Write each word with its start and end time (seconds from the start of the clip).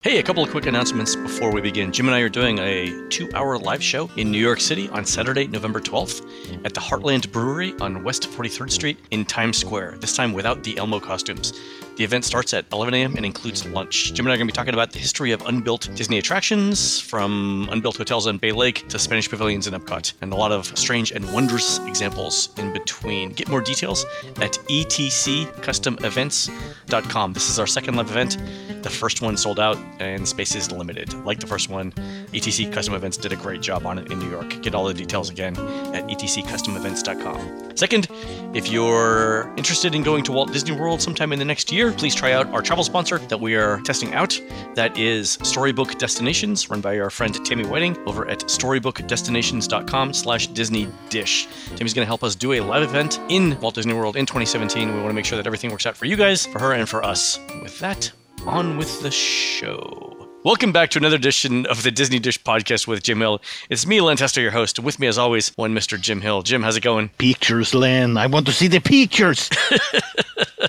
Hey, 0.00 0.20
a 0.20 0.22
couple 0.22 0.44
of 0.44 0.50
quick 0.50 0.66
announcements 0.66 1.16
before 1.16 1.50
we 1.50 1.60
begin. 1.60 1.90
Jim 1.90 2.06
and 2.06 2.14
I 2.14 2.20
are 2.20 2.28
doing 2.28 2.60
a 2.60 3.08
two 3.08 3.28
hour 3.34 3.58
live 3.58 3.82
show 3.82 4.08
in 4.16 4.30
New 4.30 4.38
York 4.38 4.60
City 4.60 4.88
on 4.90 5.04
Saturday, 5.04 5.48
November 5.48 5.80
12th 5.80 6.64
at 6.64 6.72
the 6.72 6.80
Heartland 6.80 7.32
Brewery 7.32 7.74
on 7.80 8.04
West 8.04 8.30
43rd 8.30 8.70
Street 8.70 8.98
in 9.10 9.24
Times 9.24 9.58
Square, 9.58 9.96
this 9.98 10.14
time 10.14 10.32
without 10.32 10.62
the 10.62 10.78
Elmo 10.78 11.00
costumes. 11.00 11.52
The 11.98 12.04
event 12.04 12.24
starts 12.24 12.54
at 12.54 12.64
11 12.72 12.94
a.m. 12.94 13.16
and 13.16 13.26
includes 13.26 13.66
lunch. 13.66 14.14
Jim 14.14 14.24
and 14.24 14.30
I 14.30 14.36
are 14.36 14.38
going 14.38 14.46
to 14.46 14.52
be 14.52 14.56
talking 14.56 14.72
about 14.72 14.92
the 14.92 15.00
history 15.00 15.32
of 15.32 15.44
unbuilt 15.46 15.90
Disney 15.96 16.18
attractions, 16.18 17.00
from 17.00 17.68
unbuilt 17.72 17.96
hotels 17.96 18.28
on 18.28 18.38
Bay 18.38 18.52
Lake 18.52 18.88
to 18.90 19.00
Spanish 19.00 19.28
pavilions 19.28 19.66
in 19.66 19.74
Epcot, 19.74 20.12
and 20.20 20.32
a 20.32 20.36
lot 20.36 20.52
of 20.52 20.66
strange 20.78 21.10
and 21.10 21.24
wondrous 21.32 21.80
examples 21.88 22.50
in 22.56 22.72
between. 22.72 23.30
Get 23.30 23.48
more 23.48 23.60
details 23.60 24.06
at 24.36 24.52
etccustomevents.com. 24.52 27.32
This 27.32 27.50
is 27.50 27.58
our 27.58 27.66
second 27.66 27.96
live 27.96 28.10
event. 28.10 28.36
The 28.84 28.90
first 28.90 29.20
one 29.20 29.36
sold 29.36 29.58
out 29.58 29.76
and 29.98 30.28
space 30.28 30.54
is 30.54 30.70
limited. 30.70 31.12
Like 31.24 31.40
the 31.40 31.48
first 31.48 31.68
one, 31.68 31.90
ETC 32.32 32.72
Custom 32.72 32.94
Events 32.94 33.16
did 33.16 33.32
a 33.32 33.36
great 33.36 33.60
job 33.60 33.86
on 33.86 33.98
it 33.98 34.12
in 34.12 34.20
New 34.20 34.30
York. 34.30 34.62
Get 34.62 34.72
all 34.72 34.84
the 34.84 34.94
details 34.94 35.30
again 35.30 35.56
at 35.94 36.06
etccustomevents.com. 36.06 37.76
Second, 37.76 38.06
if 38.54 38.70
you're 38.70 39.52
interested 39.56 39.96
in 39.96 40.04
going 40.04 40.22
to 40.24 40.32
Walt 40.32 40.52
Disney 40.52 40.76
World 40.76 41.02
sometime 41.02 41.32
in 41.32 41.40
the 41.40 41.44
next 41.44 41.72
year, 41.72 41.87
please 41.92 42.14
try 42.14 42.32
out 42.32 42.46
our 42.48 42.62
travel 42.62 42.84
sponsor 42.84 43.18
that 43.18 43.40
we 43.40 43.54
are 43.54 43.80
testing 43.80 44.14
out. 44.14 44.40
That 44.74 44.96
is 44.98 45.38
Storybook 45.42 45.98
Destinations, 45.98 46.68
run 46.70 46.80
by 46.80 46.98
our 46.98 47.10
friend 47.10 47.34
Tammy 47.44 47.64
Whiting 47.64 47.96
over 48.06 48.28
at 48.28 48.40
storybookdestinations.com 48.40 50.12
slash 50.14 50.46
Disney 50.48 50.88
Dish. 51.08 51.48
Tammy's 51.76 51.94
going 51.94 52.04
to 52.04 52.06
help 52.06 52.24
us 52.24 52.34
do 52.34 52.52
a 52.52 52.60
live 52.60 52.82
event 52.82 53.20
in 53.28 53.58
Walt 53.60 53.74
Disney 53.74 53.94
World 53.94 54.16
in 54.16 54.26
2017. 54.26 54.88
We 54.88 54.94
want 54.96 55.08
to 55.08 55.14
make 55.14 55.24
sure 55.24 55.36
that 55.36 55.46
everything 55.46 55.70
works 55.70 55.86
out 55.86 55.96
for 55.96 56.06
you 56.06 56.16
guys, 56.16 56.46
for 56.46 56.58
her, 56.58 56.72
and 56.72 56.88
for 56.88 57.04
us. 57.04 57.38
With 57.62 57.78
that, 57.80 58.10
on 58.46 58.76
with 58.76 59.02
the 59.02 59.10
show. 59.10 60.14
Welcome 60.44 60.70
back 60.70 60.90
to 60.90 60.98
another 60.98 61.16
edition 61.16 61.66
of 61.66 61.82
the 61.82 61.90
Disney 61.90 62.20
Dish 62.20 62.40
podcast 62.42 62.86
with 62.86 63.02
Jim 63.02 63.18
Hill. 63.18 63.42
It's 63.68 63.86
me, 63.86 64.00
Len 64.00 64.16
Testa, 64.16 64.40
your 64.40 64.52
host. 64.52 64.78
With 64.78 65.00
me, 65.00 65.08
as 65.08 65.18
always, 65.18 65.52
one 65.56 65.74
Mr. 65.74 66.00
Jim 66.00 66.20
Hill. 66.20 66.42
Jim, 66.42 66.62
how's 66.62 66.76
it 66.76 66.82
going? 66.82 67.08
Pictures, 67.18 67.74
Len. 67.74 68.16
I 68.16 68.28
want 68.28 68.46
to 68.46 68.52
see 68.52 68.68
the 68.68 68.80
pictures. 68.80 69.50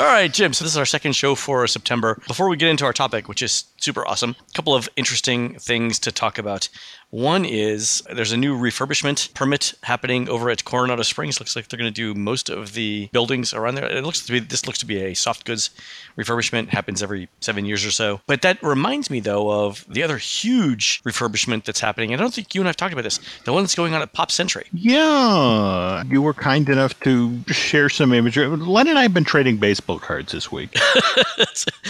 All 0.00 0.06
right, 0.06 0.32
Jim. 0.32 0.54
So 0.54 0.64
this 0.64 0.72
is 0.72 0.78
our 0.78 0.86
second 0.86 1.14
show 1.14 1.34
for 1.34 1.66
September. 1.66 2.18
Before 2.26 2.48
we 2.48 2.56
get 2.56 2.70
into 2.70 2.86
our 2.86 2.92
topic, 2.94 3.28
which 3.28 3.42
is 3.42 3.64
super 3.76 4.08
awesome, 4.08 4.34
a 4.48 4.52
couple 4.54 4.74
of 4.74 4.88
interesting 4.96 5.58
things 5.58 5.98
to 5.98 6.10
talk 6.10 6.38
about. 6.38 6.70
One 7.10 7.44
is 7.44 8.02
there's 8.12 8.32
a 8.32 8.36
new 8.36 8.56
refurbishment 8.56 9.34
permit 9.34 9.74
happening 9.82 10.28
over 10.28 10.48
at 10.48 10.64
Coronado 10.64 11.02
Springs. 11.02 11.40
Looks 11.40 11.56
like 11.56 11.68
they're 11.68 11.78
going 11.78 11.92
to 11.92 12.14
do 12.14 12.14
most 12.14 12.48
of 12.48 12.74
the 12.74 13.08
buildings 13.12 13.52
around 13.52 13.74
there. 13.74 13.86
It 13.86 14.04
looks 14.04 14.24
to 14.26 14.32
be 14.32 14.38
this 14.38 14.66
looks 14.66 14.78
to 14.78 14.86
be 14.86 14.98
a 15.02 15.14
soft 15.14 15.44
goods 15.44 15.70
refurbishment. 16.16 16.68
Happens 16.68 17.02
every 17.02 17.28
seven 17.40 17.64
years 17.64 17.84
or 17.84 17.90
so. 17.90 18.20
But 18.26 18.42
that 18.42 18.62
reminds 18.62 19.10
me 19.10 19.20
though 19.20 19.50
of 19.66 19.84
the 19.88 20.02
other 20.02 20.18
huge 20.18 21.02
refurbishment 21.02 21.64
that's 21.64 21.80
happening. 21.80 22.14
I 22.14 22.16
don't 22.16 22.32
think 22.32 22.54
you 22.54 22.60
and 22.60 22.68
I've 22.68 22.76
talked 22.76 22.92
about 22.92 23.04
this. 23.04 23.18
The 23.44 23.52
one 23.52 23.64
that's 23.64 23.74
going 23.74 23.94
on 23.94 24.02
at 24.02 24.12
Pop 24.12 24.30
Century. 24.30 24.66
Yeah, 24.72 26.04
you 26.04 26.22
were 26.22 26.34
kind 26.34 26.68
enough 26.68 26.98
to 27.00 27.42
share 27.48 27.88
some 27.88 28.12
imagery. 28.12 28.46
Len 28.46 28.88
and 28.88 28.98
I 28.98 29.02
have 29.02 29.14
been 29.14 29.24
trading 29.24 29.56
baseball 29.56 29.98
cards 29.98 30.32
this 30.32 30.52
week. 30.52 30.76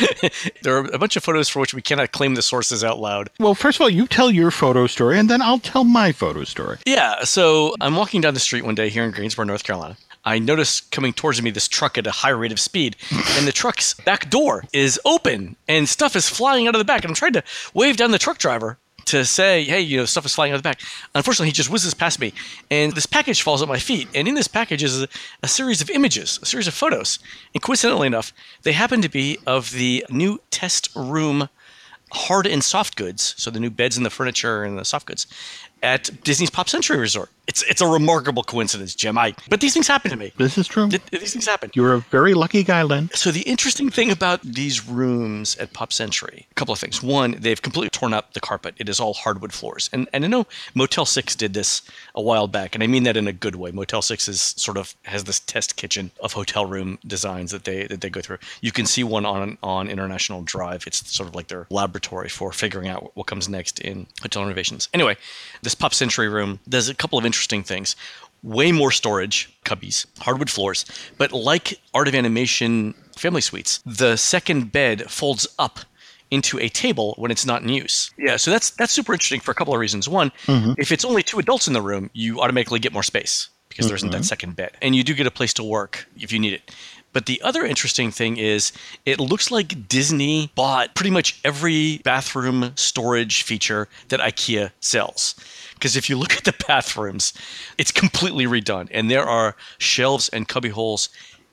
there 0.63 0.77
are 0.77 0.85
a 0.93 0.99
bunch 0.99 1.17
of 1.17 1.25
photos 1.25 1.49
for 1.49 1.61
which 1.61 1.75
we 1.75 1.83
cannot 1.83 2.13
claim 2.13 2.35
the 2.35 2.43
sources 2.43 2.85
out 2.85 2.99
loud. 2.99 3.31
Well, 3.39 3.55
first 3.55 3.79
of 3.79 3.83
all, 3.83 3.91
you 3.91 4.07
tell 4.07 4.31
your 4.31 4.51
photo 4.51 4.87
story, 4.87 5.10
and 5.15 5.29
then 5.31 5.43
I'll 5.43 5.59
tell 5.59 5.85
my 5.85 6.13
photo 6.13 6.45
story. 6.45 6.79
Yeah, 6.87 7.25
so 7.25 7.75
I'm 7.81 7.97
walking 7.97 8.21
down 8.21 8.35
the 8.35 8.41
street 8.41 8.65
one 8.65 8.75
day 8.75 8.89
here 8.89 9.05
in 9.05 9.11
Greensboro, 9.11 9.45
North 9.45 9.65
Carolina. 9.65 9.97
I 10.25 10.39
notice 10.39 10.81
coming 10.81 11.13
towards 11.13 11.41
me 11.41 11.51
this 11.51 11.69
truck 11.69 11.97
at 11.97 12.07
a 12.07 12.11
high 12.11 12.31
rate 12.31 12.53
of 12.53 12.61
speed, 12.61 12.97
and 13.11 13.47
the 13.47 13.53
truck's 13.53 13.95
back 13.95 14.29
door 14.29 14.65
is 14.73 15.01
open 15.05 15.57
and 15.67 15.89
stuff 15.89 16.15
is 16.15 16.29
flying 16.29 16.69
out 16.69 16.75
of 16.75 16.79
the 16.79 16.85
back. 16.85 17.03
And 17.05 17.11
I'm 17.11 17.15
trying 17.15 17.33
to 17.35 17.45
wave 17.73 17.97
down 17.97 18.11
the 18.11 18.19
truck 18.19 18.39
driver 18.39 18.79
to 19.07 19.25
say, 19.25 19.65
hey, 19.65 19.81
you 19.81 19.97
know, 19.97 20.05
stuff 20.05 20.27
is 20.27 20.35
flying 20.35 20.53
out 20.53 20.57
of 20.57 20.63
the 20.63 20.69
back. 20.69 20.81
Unfortunately, 21.15 21.49
he 21.49 21.53
just 21.53 21.71
whizzes 21.71 21.95
past 21.95 22.21
me, 22.21 22.33
and 22.71 22.93
this 22.93 23.07
package 23.07 23.43
falls 23.43 23.63
at 23.63 23.69
my 23.69 23.79
feet. 23.79 24.09
And 24.15 24.29
in 24.29 24.35
this 24.35 24.47
package 24.47 24.83
is 24.83 25.03
a, 25.03 25.09
a 25.43 25.49
series 25.49 25.81
of 25.81 25.91
images, 25.91 26.39
a 26.43 26.47
series 26.47 26.69
of 26.69 26.75
photos. 26.75 27.19
And 27.55 27.63
coincidentally 27.63 28.07
enough, 28.07 28.33
they 28.63 28.73
happen 28.73 29.01
to 29.03 29.09
be 29.09 29.39
of 29.47 29.71
the 29.73 30.05
new 30.11 30.41
test 30.51 30.91
room 30.95 31.49
hard 32.13 32.47
and 32.47 32.63
soft 32.63 32.97
goods, 32.97 33.35
so 33.37 33.51
the 33.51 33.61
new 33.61 33.71
beds 33.71 33.97
and 33.97 34.05
the 34.05 34.11
furniture 34.11 34.65
and 34.65 34.79
the 34.79 34.85
soft 34.85 35.07
goods 35.07 35.27
at 35.83 36.11
Disney's 36.25 36.51
Pop 36.51 36.69
Century 36.69 36.99
Resort. 36.99 37.31
It's 37.51 37.65
it's 37.65 37.81
a 37.81 37.87
remarkable 37.87 38.45
coincidence, 38.45 38.95
Jim. 38.95 39.19
I 39.19 39.35
but 39.49 39.61
these 39.61 39.75
things 39.75 39.89
happen 39.89 40.13
to 40.13 40.17
me. 40.17 40.33
This 40.37 40.57
is 40.57 40.69
true. 40.69 40.89
Th- 40.89 41.03
these 41.11 41.33
things 41.33 41.47
happen. 41.47 41.73
You're 41.75 41.95
a 41.95 41.99
very 41.99 42.33
lucky 42.33 42.63
guy, 42.63 42.83
Len. 42.83 43.11
So 43.13 43.33
the 43.33 43.41
interesting 43.41 43.91
thing 43.91 44.13
about 44.13 44.41
these 44.43 44.87
rooms 44.87 45.57
at 45.57 45.73
Pop 45.73 45.93
Century, 45.93 46.47
a 46.49 46.55
couple 46.55 46.73
of 46.73 46.79
things. 46.79 47.03
One, 47.03 47.33
they've 47.41 47.61
completely 47.61 47.91
torn 47.91 48.15
up 48.15 48.35
the 48.35 48.41
carpet. 48.41 48.77
It 48.79 48.89
is 48.89 49.01
all 49.01 49.15
hardwood 49.15 49.53
floors. 49.53 49.91
And 49.93 50.09
and 50.13 50.25
I 50.25 50.29
know 50.29 50.47
Motel 50.75 51.05
6 51.05 51.35
did 51.35 51.53
this 51.53 51.83
a 52.15 52.23
while 52.23 52.47
back, 52.47 52.77
and 52.77 52.85
I 52.85 52.87
mean 52.87 53.03
that 53.03 53.17
in 53.17 53.27
a 53.27 53.33
good 53.33 53.57
way. 53.57 53.73
Motel 53.73 54.01
6 54.01 54.29
is 54.29 54.41
sort 54.41 54.77
of 54.77 54.95
has 55.03 55.25
this 55.25 55.41
test 55.41 55.75
kitchen 55.75 56.13
of 56.21 56.35
hotel 56.35 56.67
room 56.67 57.01
designs 57.05 57.51
that 57.51 57.65
they 57.65 57.89
that 57.89 58.01
they 58.01 58.11
go 58.11 58.21
through. 58.21 58.39
You 58.61 58.71
can 58.71 58.87
see 58.87 59.03
one 59.03 59.27
on 59.27 59.59
on 59.61 59.89
International 59.89 60.43
Drive. 60.43 60.87
It's 60.87 61.11
sort 61.11 61.29
of 61.29 61.35
like 61.35 61.49
their 61.49 61.67
laboratory 61.69 62.29
for 62.29 62.53
figuring 62.53 62.87
out 62.87 63.11
what 63.15 63.27
comes 63.27 63.49
next 63.49 63.81
in 63.81 64.07
hotel 64.23 64.43
renovations. 64.43 64.89
Anyway, 64.95 65.17
this 65.71 65.77
Pop 65.77 65.95
Century 65.95 66.29
room 66.29 66.59
does 66.69 66.89
a 66.89 66.95
couple 66.95 67.17
of 67.17 67.25
interesting 67.25 67.63
things 67.63 67.95
way 68.43 68.73
more 68.73 68.91
storage, 68.91 69.55
cubbies, 69.65 70.07
hardwood 70.19 70.51
floors. 70.51 70.85
But 71.19 71.31
like 71.31 71.79
Art 71.95 72.09
of 72.09 72.15
Animation 72.15 72.95
family 73.17 73.41
suites, 73.41 73.81
the 73.87 74.17
second 74.17 74.73
bed 74.73 75.11
folds 75.11 75.47
up 75.59 75.81
into 76.31 76.59
a 76.59 76.69
table 76.69 77.15
when 77.19 77.31
it's 77.31 77.47
not 77.47 77.63
in 77.63 77.69
use. 77.69 78.11
Yeah, 78.19 78.37
so 78.37 78.51
that's 78.51 78.71
that's 78.71 78.93
super 78.93 79.13
interesting 79.13 79.41
for 79.41 79.53
a 79.53 79.55
couple 79.55 79.75
of 79.75 79.81
reasons. 79.81 80.09
One, 80.09 80.33
mm-hmm. 80.47 80.73
if 80.79 80.91
it's 80.91 81.05
only 81.05 81.23
two 81.23 81.39
adults 81.39 81.69
in 81.69 81.73
the 81.73 81.83
room, 81.83 82.11
you 82.13 82.41
automatically 82.41 82.81
get 82.81 82.93
more 82.93 83.03
space 83.05 83.49
because 83.69 83.87
there 83.87 83.97
isn't 83.97 84.11
that 84.11 84.19
mm-hmm. 84.19 84.25
second 84.25 84.57
bed, 84.57 84.73
and 84.83 84.97
you 84.97 85.05
do 85.05 85.15
get 85.15 85.27
a 85.27 85.31
place 85.31 85.55
to 85.55 85.63
work 85.63 86.09
if 86.19 86.33
you 86.33 86.41
need 86.41 86.55
it. 86.55 86.75
But 87.13 87.27
the 87.27 87.41
other 87.43 87.65
interesting 87.65 88.11
thing 88.11 88.37
is 88.37 88.73
it 89.05 89.19
looks 89.19 89.51
like 89.51 89.89
Disney 89.89 90.53
bought 90.55 90.95
pretty 90.95 91.11
much 91.11 91.41
every 91.45 91.99
bathroom 91.99 92.73
storage 92.77 93.43
feature 93.43 93.89
that 94.09 94.21
IKEA 94.21 94.71
sells. 94.81 95.35
Because 95.75 95.97
if 95.97 96.09
you 96.11 96.17
look 96.17 96.37
at 96.37 96.45
the 96.45 96.55
bathrooms, 96.67 97.33
it's 97.79 97.91
completely 97.91 98.47
redone. 98.47 98.89
And 98.91 99.11
there 99.11 99.25
are 99.25 99.57
shelves 99.79 100.29
and 100.29 100.47
cubby 100.47 100.69
holes 100.69 101.09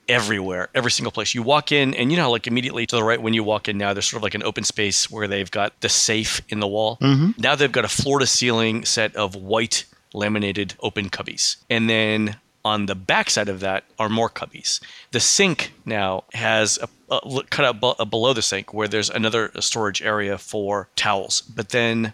everywhere, 0.09 0.69
every 0.73 0.91
single 0.91 1.11
place. 1.11 1.33
You 1.33 1.43
walk 1.43 1.71
in, 1.71 1.93
and 1.93 2.11
you 2.11 2.17
know, 2.17 2.31
like 2.31 2.47
immediately 2.47 2.85
to 2.85 2.95
the 2.95 3.03
right 3.03 3.21
when 3.21 3.33
you 3.33 3.43
walk 3.43 3.67
in 3.67 3.77
now, 3.77 3.93
there's 3.93 4.07
sort 4.07 4.19
of 4.19 4.23
like 4.23 4.35
an 4.35 4.43
open 4.43 4.63
space 4.63 5.09
where 5.09 5.27
they've 5.27 5.49
got 5.49 5.79
the 5.81 5.89
safe 5.89 6.41
in 6.49 6.59
the 6.59 6.67
wall. 6.67 6.97
Mm-hmm. 7.01 7.41
Now 7.41 7.55
they've 7.55 7.71
got 7.71 7.85
a 7.85 7.89
floor 7.89 8.19
to 8.19 8.27
ceiling 8.27 8.85
set 8.85 9.15
of 9.15 9.35
white 9.35 9.85
laminated 10.13 10.75
open 10.81 11.09
cubbies. 11.09 11.57
And 11.69 11.89
then 11.89 12.37
on 12.67 12.85
the 12.85 12.95
backside 12.95 13.49
of 13.49 13.61
that 13.61 13.85
are 13.97 14.09
more 14.09 14.29
cubbies. 14.29 14.79
The 15.11 15.19
sink 15.19 15.71
now 15.85 16.25
has 16.33 16.77
a, 16.77 17.15
a 17.15 17.43
cut 17.49 17.65
out 17.65 17.79
bu- 17.79 17.99
uh, 17.99 18.05
below 18.05 18.33
the 18.33 18.41
sink 18.41 18.73
where 18.73 18.87
there's 18.87 19.09
another 19.09 19.51
storage 19.59 20.01
area 20.01 20.37
for 20.37 20.89
towels. 20.95 21.41
But 21.41 21.69
then 21.69 22.13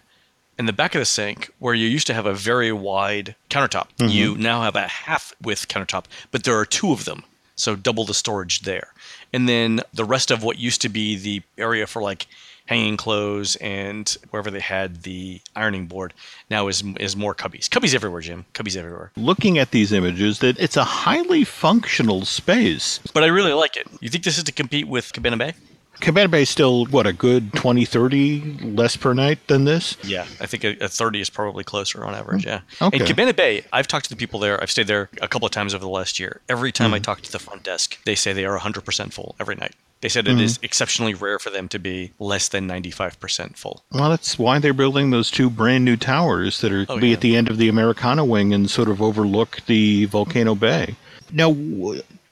in 0.58 0.66
the 0.66 0.72
back 0.72 0.94
of 0.94 1.00
the 1.00 1.04
sink, 1.04 1.50
where 1.58 1.74
you 1.74 1.88
used 1.88 2.06
to 2.06 2.14
have 2.14 2.26
a 2.26 2.34
very 2.34 2.72
wide 2.72 3.34
countertop, 3.50 3.88
mm-hmm. 3.98 4.08
you 4.08 4.36
now 4.36 4.62
have 4.62 4.76
a 4.76 4.86
half 4.86 5.34
width 5.42 5.66
countertop, 5.68 6.04
but 6.30 6.44
there 6.44 6.58
are 6.58 6.66
two 6.66 6.92
of 6.92 7.04
them. 7.04 7.24
So 7.56 7.76
double 7.76 8.04
the 8.04 8.14
storage 8.14 8.62
there. 8.62 8.88
And 9.32 9.48
then 9.48 9.80
the 9.92 10.04
rest 10.04 10.30
of 10.30 10.42
what 10.42 10.58
used 10.58 10.82
to 10.82 10.88
be 10.88 11.16
the 11.16 11.42
area 11.58 11.86
for 11.86 12.02
like 12.02 12.26
hanging 12.66 12.96
clothes 12.96 13.56
and 13.56 14.16
wherever 14.30 14.50
they 14.50 14.60
had 14.60 15.02
the 15.02 15.40
ironing 15.54 15.86
board 15.86 16.14
now 16.48 16.68
is 16.68 16.82
is 16.98 17.14
more 17.16 17.34
cubbies. 17.34 17.68
Cubbies 17.68 17.94
everywhere, 17.94 18.20
Jim. 18.22 18.44
Cubbies 18.54 18.76
everywhere. 18.76 19.12
Looking 19.16 19.58
at 19.58 19.70
these 19.70 19.92
images, 19.92 20.38
that 20.40 20.58
it's 20.58 20.76
a 20.76 20.84
highly 20.84 21.44
functional 21.44 22.24
space. 22.24 23.00
But 23.12 23.22
I 23.22 23.26
really 23.26 23.52
like 23.52 23.76
it. 23.76 23.86
You 24.00 24.08
think 24.08 24.24
this 24.24 24.38
is 24.38 24.44
to 24.44 24.52
compete 24.52 24.88
with 24.88 25.12
Cabana 25.12 25.36
Bay? 25.36 25.52
Cabana 26.00 26.28
Bay 26.28 26.42
is 26.42 26.50
still, 26.50 26.86
what, 26.86 27.06
a 27.06 27.12
good 27.12 27.52
20, 27.52 27.84
30 27.84 28.40
less 28.74 28.96
per 28.96 29.14
night 29.14 29.38
than 29.46 29.64
this? 29.64 29.96
Yeah, 30.02 30.26
I 30.40 30.46
think 30.46 30.64
a, 30.64 30.76
a 30.84 30.88
30 30.88 31.20
is 31.20 31.30
probably 31.30 31.62
closer 31.62 32.04
on 32.04 32.16
average. 32.16 32.44
Yeah. 32.44 32.62
Okay. 32.82 32.98
And 32.98 33.06
Cabana 33.06 33.32
Bay, 33.32 33.64
I've 33.72 33.86
talked 33.86 34.06
to 34.06 34.10
the 34.10 34.16
people 34.16 34.40
there. 34.40 34.60
I've 34.60 34.72
stayed 34.72 34.88
there 34.88 35.08
a 35.22 35.28
couple 35.28 35.46
of 35.46 35.52
times 35.52 35.72
over 35.72 35.82
the 35.82 35.88
last 35.88 36.18
year. 36.18 36.40
Every 36.48 36.72
time 36.72 36.86
Mm-hmm. 36.88 36.94
I 36.94 36.98
talk 36.98 37.20
to 37.22 37.30
the 37.32 37.38
front 37.38 37.62
desk, 37.62 38.02
they 38.04 38.16
say 38.16 38.32
they 38.32 38.44
are 38.44 38.58
100% 38.58 39.12
full 39.12 39.36
every 39.38 39.54
night. 39.54 39.74
They 40.04 40.10
said 40.10 40.28
it 40.28 40.38
is 40.38 40.58
Mm-hmm. 40.58 40.64
exceptionally 40.66 41.14
rare 41.14 41.38
for 41.38 41.48
them 41.48 41.66
to 41.70 41.78
be 41.78 42.12
less 42.18 42.48
than 42.48 42.68
95% 42.68 43.56
full. 43.56 43.82
Well, 43.90 44.10
that's 44.10 44.38
why 44.38 44.58
they're 44.58 44.74
building 44.74 45.08
those 45.08 45.30
two 45.30 45.48
brand 45.48 45.86
new 45.86 45.96
towers 45.96 46.60
that 46.60 46.70
are 46.72 46.84
Oh, 46.90 46.98
be 47.00 47.08
yeah. 47.08 47.14
at 47.14 47.22
the 47.22 47.34
end 47.36 47.48
of 47.48 47.56
the 47.56 47.70
Americana 47.70 48.22
wing 48.22 48.52
and 48.52 48.68
sort 48.70 48.90
of 48.90 49.00
overlook 49.00 49.62
the 49.64 50.04
Volcano 50.04 50.54
Bay. 50.54 50.96
Now, 51.32 51.56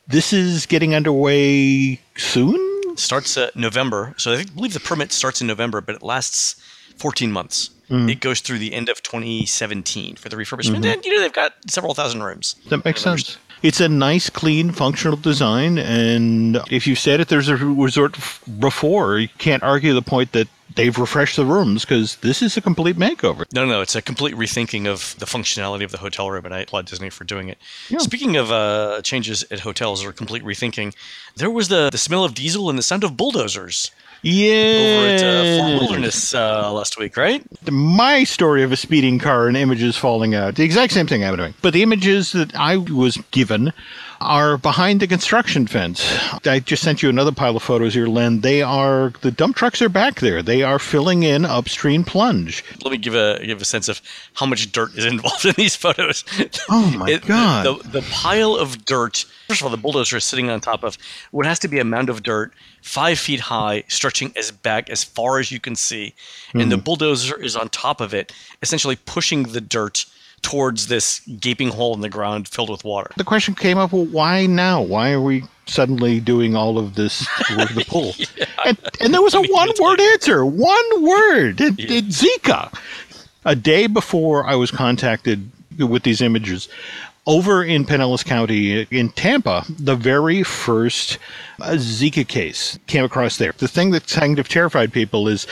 this 0.06 0.34
is 0.34 0.66
getting 0.66 0.94
underway 0.94 1.98
soon? 2.18 2.58
starts 2.96 3.38
uh, 3.38 3.48
November. 3.54 4.12
So 4.18 4.34
I 4.34 4.44
believe 4.44 4.74
the 4.74 4.80
permit 4.80 5.10
starts 5.10 5.40
in 5.40 5.46
November, 5.46 5.80
but 5.80 5.94
it 5.94 6.02
lasts 6.02 6.56
14 6.98 7.32
months. 7.32 7.70
It 7.94 8.20
goes 8.20 8.40
through 8.40 8.58
the 8.58 8.72
end 8.72 8.88
of 8.88 9.02
2017 9.02 10.16
for 10.16 10.30
the 10.30 10.36
refurbishment. 10.36 10.82
And, 10.86 11.04
you 11.04 11.14
know, 11.14 11.20
they've 11.20 11.30
got 11.32 11.52
several 11.68 11.92
thousand 11.92 12.22
rooms. 12.22 12.56
That 12.70 12.84
makes 12.86 13.02
sense. 13.02 13.36
It's 13.62 13.80
a 13.80 13.88
nice, 13.88 14.28
clean, 14.28 14.72
functional 14.72 15.16
design, 15.16 15.78
and 15.78 16.60
if 16.70 16.86
you've 16.86 16.98
said 16.98 17.20
it, 17.20 17.28
there's 17.28 17.48
a 17.48 17.56
resort 17.56 18.16
before. 18.58 19.18
You 19.18 19.28
can't 19.38 19.62
argue 19.62 19.94
the 19.94 20.02
point 20.02 20.32
that 20.32 20.48
they've 20.74 20.96
refreshed 20.96 21.36
the 21.36 21.44
rooms 21.44 21.84
because 21.84 22.16
this 22.16 22.42
is 22.42 22.56
a 22.56 22.60
complete 22.60 22.96
makeover. 22.96 23.44
No, 23.52 23.64
no, 23.64 23.80
it's 23.80 23.94
a 23.94 24.02
complete 24.02 24.34
rethinking 24.34 24.86
of 24.86 25.14
the 25.18 25.26
functionality 25.26 25.84
of 25.84 25.92
the 25.92 25.98
hotel 25.98 26.30
room, 26.30 26.44
and 26.44 26.54
I 26.54 26.60
applaud 26.60 26.86
Disney 26.86 27.10
for 27.10 27.24
doing 27.24 27.48
it. 27.48 27.58
Yeah. 27.88 27.98
Speaking 27.98 28.36
of 28.36 28.50
uh, 28.50 29.02
changes 29.02 29.44
at 29.50 29.60
hotels 29.60 30.04
or 30.04 30.12
complete 30.12 30.42
rethinking, 30.42 30.94
there 31.36 31.50
was 31.50 31.68
the, 31.68 31.90
the 31.90 31.98
smell 31.98 32.24
of 32.24 32.34
diesel 32.34 32.68
and 32.68 32.78
the 32.78 32.82
sound 32.82 33.04
of 33.04 33.16
bulldozers. 33.16 33.90
Yeah. 34.22 34.54
Over 34.54 35.08
at 35.08 35.22
uh, 35.22 35.58
Fort 35.58 35.82
Wilderness 35.82 36.34
uh, 36.34 36.72
last 36.72 36.98
week, 36.98 37.16
right? 37.16 37.42
My 37.70 38.22
story 38.24 38.62
of 38.62 38.70
a 38.70 38.76
speeding 38.76 39.18
car 39.18 39.48
and 39.48 39.56
images 39.56 39.96
falling 39.96 40.34
out. 40.34 40.54
The 40.54 40.62
exact 40.62 40.92
same 40.92 41.06
thing 41.08 41.24
I'm 41.24 41.36
doing. 41.36 41.54
But 41.60 41.72
the 41.72 41.82
images 41.82 42.32
that 42.32 42.54
I 42.54 42.76
was 42.76 43.16
given 43.32 43.72
are 44.22 44.56
behind 44.56 45.00
the 45.00 45.06
construction 45.06 45.66
fence. 45.66 46.04
I 46.46 46.60
just 46.60 46.82
sent 46.82 47.02
you 47.02 47.08
another 47.08 47.32
pile 47.32 47.56
of 47.56 47.62
photos 47.62 47.94
here, 47.94 48.06
Len. 48.06 48.40
They 48.40 48.62
are 48.62 49.12
the 49.20 49.30
dump 49.30 49.56
trucks 49.56 49.82
are 49.82 49.88
back 49.88 50.20
there. 50.20 50.42
They 50.42 50.62
are 50.62 50.78
filling 50.78 51.22
in 51.22 51.44
upstream 51.44 52.04
plunge. 52.04 52.64
Let 52.84 52.92
me 52.92 52.98
give 52.98 53.14
a 53.14 53.44
give 53.44 53.60
a 53.60 53.64
sense 53.64 53.88
of 53.88 54.00
how 54.34 54.46
much 54.46 54.72
dirt 54.72 54.94
is 54.96 55.04
involved 55.12 55.44
in 55.44 55.54
these 55.56 55.76
photos. 55.76 56.24
Oh 56.68 56.94
my 56.96 57.10
it, 57.10 57.26
god! 57.26 57.66
The, 57.66 57.82
the, 57.82 58.00
the 58.00 58.10
pile 58.10 58.54
of 58.56 58.84
dirt. 58.84 59.24
First 59.48 59.60
of 59.60 59.66
all, 59.66 59.70
the 59.70 59.76
bulldozer 59.76 60.16
is 60.16 60.24
sitting 60.24 60.48
on 60.48 60.60
top 60.60 60.82
of 60.82 60.96
what 61.30 61.44
has 61.46 61.58
to 61.60 61.68
be 61.68 61.78
a 61.78 61.84
mound 61.84 62.08
of 62.08 62.22
dirt, 62.22 62.52
five 62.80 63.18
feet 63.18 63.40
high, 63.40 63.84
stretching 63.88 64.32
as 64.36 64.50
back 64.50 64.88
as 64.88 65.04
far 65.04 65.38
as 65.38 65.52
you 65.52 65.60
can 65.60 65.76
see, 65.76 66.14
mm. 66.54 66.62
and 66.62 66.72
the 66.72 66.76
hmm. 66.76 66.82
bulldozer 66.82 67.40
is 67.40 67.56
on 67.56 67.68
top 67.68 68.00
of 68.00 68.14
it, 68.14 68.32
essentially 68.62 68.96
pushing 68.96 69.44
the 69.44 69.60
dirt 69.60 70.06
towards 70.42 70.88
this 70.88 71.20
gaping 71.40 71.68
hole 71.68 71.94
in 71.94 72.00
the 72.00 72.08
ground 72.08 72.48
filled 72.48 72.70
with 72.70 72.84
water. 72.84 73.10
The 73.16 73.24
question 73.24 73.54
came 73.54 73.78
up: 73.78 73.92
well, 73.92 74.04
Why 74.04 74.46
now? 74.46 74.82
Why 74.82 75.12
are 75.12 75.20
we 75.20 75.44
suddenly 75.66 76.20
doing 76.20 76.54
all 76.54 76.78
of 76.78 76.94
this 76.94 77.26
with 77.56 77.74
the 77.74 77.84
pool? 77.86 78.12
yeah. 78.18 78.44
and, 78.64 78.78
and, 79.00 79.14
there 79.14 79.22
was 79.22 79.34
a 79.34 79.42
one-word 79.48 80.00
answer. 80.00 80.44
One 80.44 81.02
word. 81.02 81.60
It, 81.60 81.78
yeah. 81.78 81.98
it, 81.98 82.04
Zika. 82.06 82.76
A 83.44 83.56
day 83.56 83.86
before 83.86 84.46
I 84.46 84.54
was 84.54 84.70
contacted 84.70 85.50
with 85.78 86.02
these 86.04 86.20
images, 86.20 86.68
over 87.26 87.62
in 87.62 87.84
Pinellas 87.84 88.24
County 88.24 88.82
in 88.90 89.08
Tampa, 89.10 89.64
the 89.68 89.94
very 89.94 90.42
first 90.42 91.18
uh, 91.60 91.72
Zika 91.72 92.26
case 92.26 92.78
came 92.88 93.04
across 93.04 93.36
there. 93.36 93.52
The 93.58 93.68
thing 93.68 93.92
that 93.92 94.08
kind 94.08 94.38
of 94.40 94.48
terrified 94.48 94.92
people 94.92 95.28
is 95.28 95.46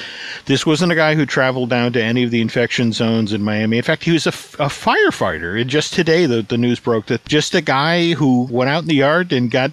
this 0.46 0.67
wasn't 0.67 0.90
a 0.90 0.96
guy 0.96 1.14
who 1.14 1.25
traveled 1.25 1.70
down 1.70 1.93
to 1.93 2.02
any 2.02 2.25
of 2.25 2.32
the 2.32 2.40
infection 2.40 2.93
zones 2.93 3.32
in 3.32 3.43
Miami. 3.43 3.76
In 3.76 3.84
fact, 3.84 4.02
he 4.02 4.11
was 4.11 4.26
a, 4.26 4.31
a 4.31 4.69
firefighter. 4.69 5.61
And 5.61 5.70
just 5.70 5.93
today, 5.93 6.26
the, 6.26 6.43
the 6.43 6.58
news 6.58 6.81
broke 6.81 7.06
that 7.06 7.25
just 7.26 7.55
a 7.55 7.61
guy 7.61 8.14
who 8.14 8.49
went 8.50 8.70
out 8.70 8.82
in 8.82 8.88
the 8.88 8.96
yard 8.96 9.32
and 9.32 9.50
got 9.50 9.70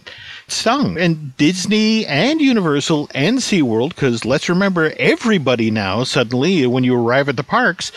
stung. 0.47 0.97
And 0.97 1.35
Disney 1.37 2.05
and 2.05 2.41
Universal 2.41 3.09
and 3.13 3.39
SeaWorld, 3.39 3.89
because 3.89 4.25
let's 4.25 4.49
remember, 4.49 4.93
everybody 4.97 5.71
now 5.71 6.03
suddenly, 6.03 6.65
when 6.65 6.83
you 6.83 6.95
arrive 6.95 7.29
at 7.29 7.37
the 7.37 7.43
parks, 7.43 7.91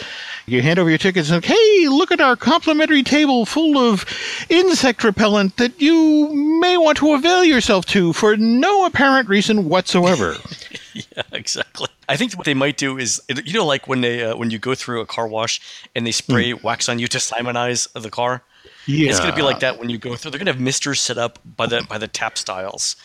you 0.47 0.63
hand 0.63 0.79
over 0.79 0.89
your 0.89 0.99
tickets 0.99 1.31
and, 1.31 1.45
hey, 1.45 1.89
look 1.89 2.11
at 2.11 2.21
our 2.21 2.37
complimentary 2.37 3.03
table 3.03 3.47
full 3.47 3.79
of 3.79 4.05
insect 4.49 5.05
repellent 5.05 5.57
that 5.57 5.81
you 5.81 6.33
may 6.61 6.77
want 6.77 6.99
to 6.99 7.15
avail 7.15 7.45
yourself 7.45 7.87
to 7.87 8.13
for 8.13 8.37
no 8.37 8.85
apparent 8.85 9.29
reason 9.29 9.69
whatsoever. 9.69 10.35
yeah, 10.95 11.23
exactly. 11.33 11.89
I 12.09 12.17
think 12.17 12.37
what 12.37 12.45
they 12.45 12.55
might 12.55 12.77
do 12.77 12.99
is, 12.99 13.23
you 13.29 13.53
know, 13.53 13.67
like 13.67 13.87
when 13.87 14.01
they 14.01 14.25
uh, 14.25 14.37
when 14.37 14.51
you 14.51 14.59
go 14.59 14.75
through 14.75 15.01
a 15.01 15.07
car 15.07 15.29
wash 15.29 15.61
and 15.95 16.05
they 16.05 16.11
spray 16.11 16.53
mm. 16.53 16.63
wax 16.63 16.89
on 16.89 16.99
you 16.99 17.07
to 17.07 17.19
simonize 17.19 17.87
the 17.95 18.11
car. 18.11 18.43
Yeah. 18.87 19.11
It's 19.11 19.19
going 19.19 19.31
to 19.31 19.37
be 19.37 19.43
like 19.43 19.61
that 19.61 19.79
when 19.79 19.91
you 19.91 19.99
go 19.99 20.17
through. 20.17 20.31
They're 20.31 20.39
going 20.39 20.47
to 20.47 20.53
have 20.53 20.61
misters 20.61 21.01
set 21.01 21.19
up 21.19 21.39
by 21.45 21.67
the 21.67 21.85
by 21.89 21.99
the 21.99 22.09
tap 22.09 22.39
styles 22.39 22.97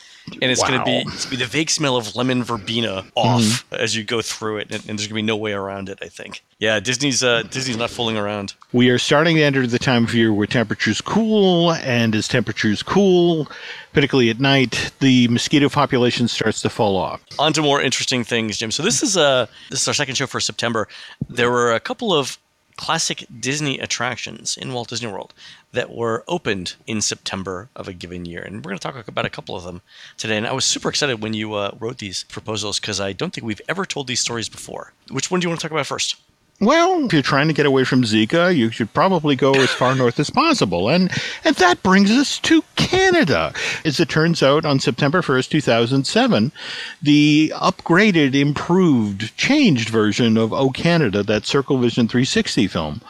and 0.42 0.52
it's 0.52 0.62
wow. 0.62 0.70
going 0.70 0.80
to 0.80 0.86
be 0.86 1.14
it's 1.14 1.26
be 1.26 1.36
the 1.36 1.46
vague 1.46 1.70
smell 1.70 1.96
of 1.98 2.16
lemon 2.16 2.44
verbena 2.44 3.06
off 3.16 3.42
mm-hmm. 3.42 3.76
as 3.76 3.96
you 3.96 4.04
go 4.04 4.22
through 4.22 4.58
it, 4.58 4.72
and, 4.72 4.80
and 4.90 4.98
there's 4.98 5.08
going 5.08 5.10
to 5.10 5.16
be 5.16 5.22
no 5.22 5.38
way 5.38 5.54
around 5.54 5.90
it. 5.90 6.00
I 6.02 6.08
think. 6.08 6.44
Yeah, 6.60 6.80
Disney's 6.80 7.24
uh, 7.24 7.44
Disney's 7.44 7.78
not 7.78 7.90
fooling 7.90 8.18
around. 8.18 8.56
We 8.74 8.90
are 8.90 8.98
starting 8.98 9.36
to 9.36 9.44
enter 9.44 9.68
the 9.68 9.80
time 9.80 10.06
of 10.06 10.16
year 10.16 10.34
where 10.34 10.48
temperatures 10.48 11.02
cool, 11.02 11.74
and 11.74 12.16
as 12.16 12.28
temperatures 12.28 12.82
cool, 12.82 13.48
particularly 13.94 14.30
at 14.30 14.40
night, 14.40 14.92
the 15.00 15.28
mosquito 15.28 15.70
population 15.70 16.28
starts 16.28 16.62
to 16.64 16.70
fall 16.70 16.98
off. 16.98 17.22
On 17.38 17.54
to 17.54 17.62
more 17.62 17.82
interesting 17.82 18.24
things, 18.24 18.58
Jim. 18.58 18.72
So 18.72 18.82
this 18.82 19.04
is 19.04 19.18
uh 19.18 19.46
this 19.70 19.82
is 19.82 19.88
our 19.88 19.94
second 19.94 20.16
show 20.16 20.28
for 20.28 20.40
September. 20.40 20.88
There 21.30 21.52
were 21.52 21.74
a 21.74 21.80
couple 21.80 22.14
of 22.14 22.38
classic 22.78 23.26
Disney 23.40 23.80
attractions 23.80 24.58
in 24.58 24.74
Walt 24.74 24.90
Disney 24.90 25.12
World 25.12 25.34
that 25.72 25.94
were 25.94 26.24
opened 26.28 26.76
in 26.88 27.02
September 27.02 27.70
of 27.76 27.88
a 27.88 27.94
given 27.94 28.26
year. 28.26 28.42
And 28.42 28.58
we're 28.58 28.70
going 28.70 28.80
to 28.80 28.84
talk 28.84 29.08
about 29.08 29.26
a 29.26 29.30
couple 29.30 29.56
of 29.56 29.64
them 29.64 29.82
today. 30.18 30.38
And 30.38 30.48
I 30.48 30.54
was 30.54 30.66
super 30.66 30.90
excited 30.90 31.22
when 31.22 31.34
you 31.34 31.54
uh, 31.54 31.76
wrote 31.80 31.98
these 32.00 32.24
proposals 32.24 32.80
because 32.80 33.00
I 33.00 33.14
don't 33.14 33.34
think 33.34 33.46
we've 33.46 33.62
ever 33.68 33.86
told 33.86 34.08
these 34.08 34.20
stories 34.20 34.50
before. 34.50 34.94
Which 35.10 35.32
one 35.32 35.40
do 35.40 35.46
you 35.46 35.50
want 35.50 35.60
to 35.62 35.64
talk 35.66 35.72
about 35.72 35.86
first? 35.86 36.16
Well, 36.62 37.06
if 37.06 37.12
you're 37.12 37.22
trying 37.22 37.50
to 37.50 37.54
get 37.54 37.66
away 37.66 37.84
from 37.84 38.04
Zika, 38.04 38.56
you 38.56 38.72
should 38.72 38.94
probably 38.94 39.36
go 39.36 39.54
as 39.56 39.72
far 39.72 39.94
north 39.96 40.20
as 40.20 40.30
possible. 40.30 40.88
And 40.88 41.12
and 41.44 41.56
that 41.58 41.84
brings 41.84 42.10
us 42.12 42.40
to 42.40 42.64
Canada. 42.78 43.54
As 43.84 44.00
it 44.00 44.08
turns 44.08 44.42
out, 44.42 44.64
on 44.64 44.80
September 44.80 45.22
1st, 45.22 45.50
2007, 45.50 46.54
the 47.02 47.52
upgraded, 47.56 48.36
improved, 48.36 49.36
changed 49.36 49.90
version 49.90 50.38
of 50.38 50.54
O 50.54 50.70
Canada, 50.70 51.24
that 51.24 51.46
Circle 51.46 51.78
Vision 51.80 52.08
360 52.08 52.68
film, 52.68 53.02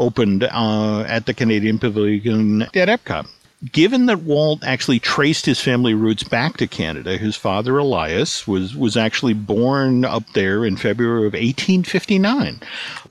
opened 0.00 0.42
uh, 0.42 1.02
at 1.02 1.26
the 1.26 1.34
Canadian 1.34 1.78
Pavilion 1.78 2.62
at 2.62 2.88
Epcot 2.88 3.28
given 3.72 4.06
that 4.06 4.20
Walt 4.22 4.62
actually 4.62 5.00
traced 5.00 5.44
his 5.44 5.60
family 5.60 5.92
roots 5.92 6.22
back 6.22 6.56
to 6.58 6.66
Canada, 6.66 7.16
his 7.16 7.34
father 7.34 7.78
Elias 7.78 8.46
was 8.46 8.76
was 8.76 8.96
actually 8.96 9.34
born 9.34 10.04
up 10.04 10.22
there 10.32 10.64
in 10.64 10.76
February 10.76 11.26
of 11.26 11.32
1859. 11.32 12.60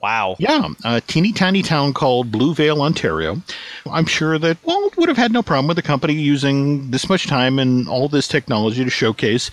Wow. 0.02 0.36
Yeah, 0.38 0.68
a 0.84 1.02
teeny 1.02 1.32
tiny 1.32 1.62
town 1.62 1.92
called 1.92 2.32
Blue 2.32 2.54
Vale, 2.54 2.80
Ontario. 2.80 3.42
I'm 3.90 4.06
sure 4.06 4.38
that 4.38 4.56
Walt 4.64 4.96
would 4.96 5.08
have 5.08 5.18
had 5.18 5.32
no 5.32 5.42
problem 5.42 5.68
with 5.68 5.76
the 5.76 5.82
company 5.82 6.14
using 6.14 6.90
this 6.90 7.08
much 7.08 7.26
time 7.26 7.58
and 7.58 7.86
all 7.88 8.08
this 8.08 8.28
technology 8.28 8.84
to 8.84 8.90
showcase 8.90 9.50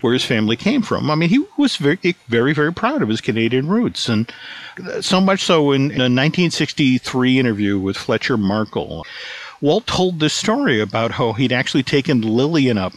where 0.00 0.12
his 0.12 0.24
family 0.24 0.56
came 0.56 0.82
from. 0.82 1.10
I 1.10 1.16
mean, 1.16 1.28
he 1.28 1.44
was 1.58 1.76
very, 1.76 2.16
very, 2.28 2.54
very 2.54 2.72
proud 2.72 3.02
of 3.02 3.08
his 3.08 3.20
Canadian 3.20 3.68
roots, 3.68 4.08
and 4.08 4.32
so 5.00 5.20
much 5.20 5.42
so 5.42 5.72
in, 5.72 5.90
in 5.90 6.00
a 6.00 6.12
1963 6.12 7.38
interview 7.38 7.78
with 7.80 7.96
Fletcher 7.96 8.36
Markle. 8.36 9.04
Walt 9.60 9.86
told 9.86 10.20
this 10.20 10.34
story 10.34 10.80
about 10.80 11.12
how 11.12 11.32
he'd 11.32 11.52
actually 11.52 11.82
taken 11.82 12.20
Lillian 12.20 12.78
up 12.78 12.92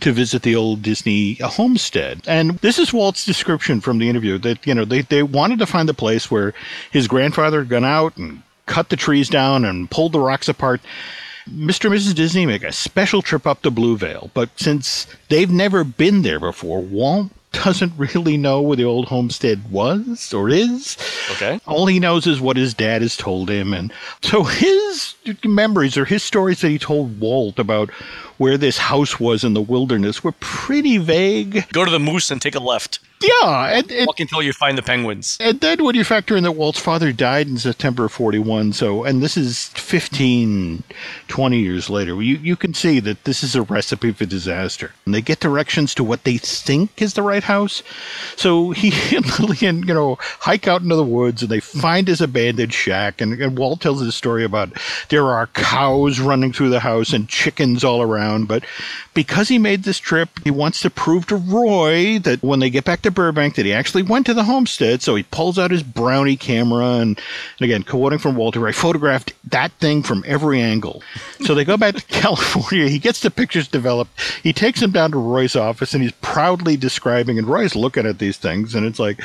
to 0.00 0.12
visit 0.12 0.42
the 0.42 0.56
old 0.56 0.82
Disney 0.82 1.34
homestead. 1.34 2.22
And 2.26 2.58
this 2.58 2.78
is 2.78 2.92
Walt's 2.92 3.24
description 3.24 3.80
from 3.80 3.98
the 3.98 4.08
interview 4.08 4.38
that, 4.38 4.66
you 4.66 4.74
know, 4.74 4.84
they, 4.84 5.02
they 5.02 5.22
wanted 5.22 5.58
to 5.60 5.66
find 5.66 5.88
the 5.88 5.94
place 5.94 6.30
where 6.30 6.54
his 6.90 7.08
grandfather 7.08 7.60
had 7.60 7.68
gone 7.68 7.84
out 7.84 8.16
and 8.16 8.42
cut 8.66 8.88
the 8.88 8.96
trees 8.96 9.28
down 9.28 9.64
and 9.64 9.90
pulled 9.90 10.12
the 10.12 10.20
rocks 10.20 10.48
apart. 10.48 10.80
Mr. 11.48 11.86
and 11.86 11.94
Mrs. 11.94 12.14
Disney 12.14 12.46
make 12.46 12.62
a 12.62 12.72
special 12.72 13.20
trip 13.20 13.46
up 13.46 13.62
to 13.62 13.70
Blue 13.70 13.98
Vale, 13.98 14.30
but 14.32 14.48
since 14.56 15.06
they've 15.28 15.50
never 15.50 15.84
been 15.84 16.22
there 16.22 16.40
before, 16.40 16.80
Walt 16.80 17.30
doesn't 17.54 17.92
really 17.96 18.36
know 18.36 18.60
where 18.60 18.76
the 18.76 18.84
old 18.84 19.06
homestead 19.06 19.70
was 19.70 20.32
or 20.34 20.48
is. 20.48 20.96
Okay. 21.32 21.60
All 21.66 21.86
he 21.86 21.98
knows 22.00 22.26
is 22.26 22.40
what 22.40 22.56
his 22.56 22.74
dad 22.74 23.02
has 23.02 23.16
told 23.16 23.50
him. 23.50 23.72
And 23.72 23.92
so 24.22 24.42
his 24.42 25.14
memories 25.44 25.96
or 25.96 26.04
his 26.04 26.22
stories 26.22 26.60
that 26.60 26.68
he 26.68 26.78
told 26.78 27.20
Walt 27.20 27.58
about 27.58 27.90
where 28.38 28.58
this 28.58 28.78
house 28.78 29.20
was 29.20 29.44
in 29.44 29.54
the 29.54 29.62
wilderness 29.62 30.24
were 30.24 30.32
pretty 30.32 30.98
vague. 30.98 31.66
Go 31.72 31.84
to 31.84 31.90
the 31.90 31.98
moose 31.98 32.30
and 32.30 32.42
take 32.42 32.54
a 32.54 32.60
left. 32.60 32.98
Yeah. 33.24 33.78
And, 33.78 33.90
and, 33.90 34.06
Walk 34.06 34.20
until 34.20 34.42
you 34.42 34.52
find 34.52 34.76
the 34.76 34.82
penguins. 34.82 35.36
And 35.40 35.60
then 35.60 35.84
when 35.84 35.94
you 35.94 36.04
factor 36.04 36.36
in 36.36 36.44
that 36.44 36.52
Walt's 36.52 36.78
father 36.78 37.12
died 37.12 37.48
in 37.48 37.58
September 37.58 38.06
of 38.06 38.12
41, 38.12 38.72
so, 38.72 39.04
and 39.04 39.22
this 39.22 39.36
is 39.36 39.68
15, 39.68 40.82
20 41.28 41.58
years 41.58 41.90
later, 41.90 42.20
you, 42.22 42.36
you 42.36 42.56
can 42.56 42.74
see 42.74 43.00
that 43.00 43.24
this 43.24 43.42
is 43.42 43.54
a 43.54 43.62
recipe 43.62 44.12
for 44.12 44.26
disaster. 44.26 44.92
And 45.04 45.14
they 45.14 45.22
get 45.22 45.40
directions 45.40 45.94
to 45.94 46.04
what 46.04 46.24
they 46.24 46.38
think 46.38 47.00
is 47.00 47.14
the 47.14 47.22
right 47.22 47.42
house. 47.42 47.82
So 48.36 48.70
he 48.70 48.92
and 49.16 49.38
Lillian, 49.38 49.86
you 49.86 49.94
know, 49.94 50.16
hike 50.20 50.68
out 50.68 50.82
into 50.82 50.96
the 50.96 51.04
woods 51.04 51.42
and 51.42 51.50
they 51.50 51.60
find 51.60 52.08
his 52.08 52.20
abandoned 52.20 52.72
shack. 52.72 53.20
And, 53.20 53.40
and 53.40 53.58
Walt 53.58 53.80
tells 53.80 54.00
his 54.00 54.14
story 54.14 54.44
about 54.44 54.70
there 55.08 55.26
are 55.26 55.46
cows 55.48 56.20
running 56.20 56.52
through 56.52 56.70
the 56.70 56.80
house 56.80 57.12
and 57.12 57.28
chickens 57.28 57.84
all 57.84 58.02
around. 58.02 58.48
But 58.48 58.64
because 59.14 59.48
he 59.48 59.58
made 59.58 59.84
this 59.84 59.98
trip, 59.98 60.28
he 60.42 60.50
wants 60.50 60.80
to 60.82 60.90
prove 60.90 61.26
to 61.26 61.36
Roy 61.36 62.18
that 62.20 62.42
when 62.42 62.60
they 62.60 62.70
get 62.70 62.84
back 62.84 63.02
to 63.02 63.10
Burbank 63.14 63.54
that 63.54 63.64
he 63.64 63.72
actually 63.72 64.02
went 64.02 64.26
to 64.26 64.34
the 64.34 64.44
homestead. 64.44 65.02
So 65.02 65.14
he 65.14 65.22
pulls 65.22 65.58
out 65.58 65.70
his 65.70 65.82
brownie 65.82 66.36
camera 66.36 66.96
and, 66.96 67.18
and 67.58 67.60
again, 67.60 67.82
quoting 67.82 68.18
from 68.18 68.36
Walter, 68.36 68.66
I 68.66 68.72
photographed 68.72 69.32
that 69.50 69.72
thing 69.72 70.02
from 70.02 70.24
every 70.26 70.60
angle. 70.60 71.02
So 71.40 71.54
they 71.54 71.64
go 71.64 71.76
back 71.76 71.94
to 71.94 72.02
California. 72.08 72.88
He 72.88 72.98
gets 72.98 73.20
the 73.20 73.30
pictures 73.30 73.68
developed. 73.68 74.20
He 74.42 74.52
takes 74.52 74.80
them 74.80 74.90
down 74.90 75.12
to 75.12 75.18
Roy's 75.18 75.56
office 75.56 75.94
and 75.94 76.02
he's 76.02 76.12
proudly 76.12 76.76
describing, 76.76 77.38
and 77.38 77.46
Roy's 77.46 77.76
looking 77.76 78.06
at 78.06 78.18
these 78.18 78.36
things 78.36 78.74
and 78.74 78.84
it's 78.86 78.98
like, 78.98 79.20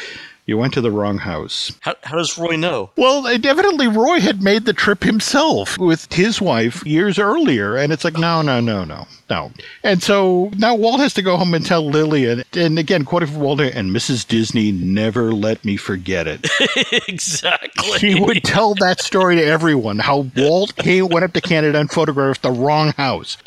You 0.49 0.57
went 0.57 0.73
to 0.73 0.81
the 0.81 0.89
wrong 0.89 1.19
house. 1.19 1.71
How, 1.81 1.93
how 2.01 2.17
does 2.17 2.35
Roy 2.35 2.55
know? 2.55 2.89
Well, 2.95 3.27
evidently 3.27 3.87
Roy 3.87 4.19
had 4.19 4.41
made 4.41 4.65
the 4.65 4.73
trip 4.73 5.03
himself 5.03 5.77
with 5.77 6.11
his 6.11 6.41
wife 6.41 6.83
years 6.87 7.19
earlier, 7.19 7.75
and 7.75 7.93
it's 7.93 8.03
like, 8.03 8.17
no, 8.17 8.41
no, 8.41 8.59
no, 8.59 8.83
no, 8.83 9.05
no. 9.29 9.51
And 9.83 10.01
so 10.01 10.49
now 10.57 10.73
Walt 10.73 11.01
has 11.01 11.13
to 11.13 11.21
go 11.21 11.37
home 11.37 11.53
and 11.53 11.63
tell 11.63 11.85
Lillian, 11.85 12.43
and 12.53 12.79
again, 12.79 13.05
quoting 13.05 13.29
from 13.29 13.41
Walter, 13.41 13.65
and 13.65 13.95
Mrs. 13.95 14.27
Disney 14.27 14.71
never 14.71 15.33
let 15.33 15.63
me 15.63 15.77
forget 15.77 16.25
it. 16.27 16.47
exactly. 17.07 17.99
He 17.99 18.19
would 18.19 18.43
tell 18.43 18.73
that 18.73 19.01
story 19.01 19.35
to 19.35 19.45
everyone 19.45 19.99
how 19.99 20.31
Walt 20.35 20.75
came, 20.77 21.09
went 21.09 21.25
up 21.25 21.33
to 21.33 21.41
Canada 21.41 21.79
and 21.79 21.91
photographed 21.91 22.41
the 22.41 22.49
wrong 22.49 22.93
house. 22.93 23.37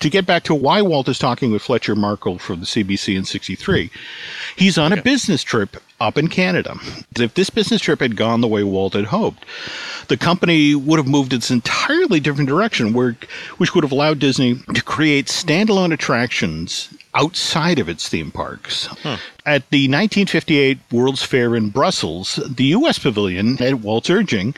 to 0.00 0.10
get 0.10 0.26
back 0.26 0.42
to 0.42 0.56
why 0.56 0.82
Walt 0.82 1.08
is 1.08 1.20
talking 1.20 1.52
with 1.52 1.62
Fletcher 1.62 1.94
Markle 1.94 2.40
from 2.40 2.58
the 2.58 2.66
CBC 2.66 3.16
in 3.16 3.24
63, 3.24 3.92
he's 4.56 4.76
on 4.76 4.92
a 4.92 5.00
business 5.00 5.44
trip 5.44 5.76
up 6.00 6.16
in 6.16 6.28
Canada. 6.28 6.76
If 7.18 7.34
this 7.34 7.50
business 7.50 7.82
trip 7.82 8.00
had 8.00 8.16
gone 8.16 8.40
the 8.40 8.48
way 8.48 8.64
Walt 8.64 8.94
had 8.94 9.06
hoped, 9.06 9.44
the 10.08 10.16
company 10.16 10.74
would 10.74 10.98
have 10.98 11.06
moved 11.06 11.32
its 11.32 11.50
entirely 11.50 12.18
different 12.18 12.48
direction, 12.48 12.92
where, 12.92 13.16
which 13.58 13.74
would 13.74 13.84
have 13.84 13.92
allowed 13.92 14.18
Disney 14.18 14.56
to 14.74 14.82
create 14.82 15.26
standalone 15.26 15.92
attractions 15.92 16.88
outside 17.14 17.78
of 17.78 17.88
its 17.88 18.08
theme 18.08 18.30
parks. 18.30 18.86
Hmm. 18.86 19.16
At 19.46 19.68
the 19.70 19.88
1958 19.88 20.78
World's 20.90 21.22
Fair 21.22 21.54
in 21.54 21.70
Brussels, 21.70 22.40
the 22.48 22.64
U.S. 22.64 22.98
pavilion, 22.98 23.60
at 23.62 23.80
Walt's 23.80 24.10
urging, 24.10 24.54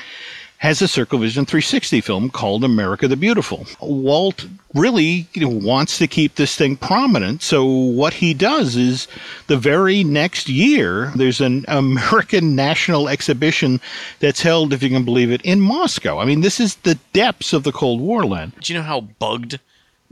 has 0.63 0.81
a 0.81 0.85
CircleVision 0.85 1.49
360 1.49 2.01
film 2.03 2.31
called 2.31 2.63
America 2.63 3.09
the 3.09 3.17
Beautiful. 3.17 3.67
Walt 3.81 4.47
really 4.75 5.27
you 5.33 5.43
know, 5.43 5.49
wants 5.49 5.99
to 5.99 6.07
keep 6.07 6.37
this 6.37 6.55
thing 6.55 6.77
prominent, 6.77 7.43
so 7.43 7.65
what 7.65 8.15
he 8.15 8.33
does 8.33 8.77
is 8.77 9.09
the 9.49 9.57
very 9.57 10.05
next 10.05 10.49
year, 10.49 11.11
there's 11.17 11.41
an 11.41 11.65
American 11.69 12.55
national 12.55 13.09
exhibition 13.09 13.81
that's 14.21 14.43
held, 14.43 14.73
if 14.73 14.85
you 14.85 14.89
can 14.89 15.05
believe 15.05 15.33
it, 15.33 15.43
in 15.43 15.61
Moscow. 15.61 16.21
I 16.21 16.25
mean, 16.25 16.43
this 16.43 16.61
is 16.61 16.77
the 16.77 16.95
depths 17.13 17.53
of 17.53 17.65
the 17.65 17.73
Cold 17.73 18.01
War 18.01 18.25
land. 18.25 18.53
Do 18.61 18.73
you 18.73 18.79
know 18.79 18.85
how 18.85 19.01
bugged? 19.01 19.59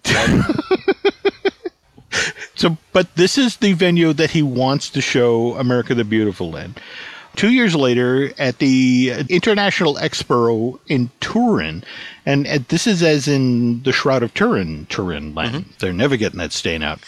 So, 2.61 2.77
but 2.93 3.17
this 3.17 3.39
is 3.39 3.57
the 3.57 3.73
venue 3.73 4.13
that 4.13 4.33
he 4.33 4.43
wants 4.43 4.91
to 4.91 5.01
show 5.01 5.55
America 5.55 5.95
the 5.95 6.05
Beautiful 6.05 6.55
in. 6.57 6.75
Two 7.41 7.53
years 7.53 7.75
later, 7.75 8.35
at 8.39 8.59
the 8.59 9.15
International 9.31 9.95
Expo 9.95 10.79
in 10.89 11.11
Turin, 11.21 11.83
and 12.27 12.45
this 12.45 12.87
is 12.87 13.03
as 13.03 13.29
in 13.29 13.83
the 13.83 13.95
Shroud 13.95 14.23
of 14.23 14.35
Turin, 14.35 14.85
Turin 14.91 15.35
land. 15.35 15.65
They're 15.79 15.95
never 15.95 16.19
getting 16.19 16.37
that 16.37 16.53
stain 16.53 16.83
out. 16.83 16.99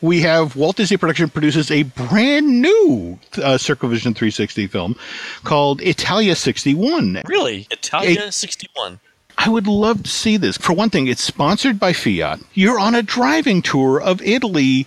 We 0.00 0.22
have 0.22 0.56
Walt 0.56 0.76
Disney 0.76 0.96
Production 0.96 1.28
produces 1.28 1.70
a 1.70 1.82
brand 1.82 2.62
new 2.62 3.18
uh, 3.34 3.58
CircleVision 3.58 4.16
360 4.16 4.66
film 4.66 4.96
called 5.44 5.82
Italia 5.82 6.34
61. 6.34 7.20
Really? 7.26 7.66
Italia 7.70 8.32
61. 8.32 8.98
I 9.36 9.50
would 9.50 9.66
love 9.66 10.04
to 10.04 10.10
see 10.10 10.38
this. 10.38 10.56
For 10.56 10.72
one 10.72 10.88
thing, 10.88 11.06
it's 11.06 11.22
sponsored 11.22 11.78
by 11.78 11.92
Fiat. 11.92 12.40
You're 12.54 12.78
on 12.78 12.94
a 12.94 13.02
driving 13.02 13.60
tour 13.60 14.00
of 14.00 14.22
Italy 14.22 14.86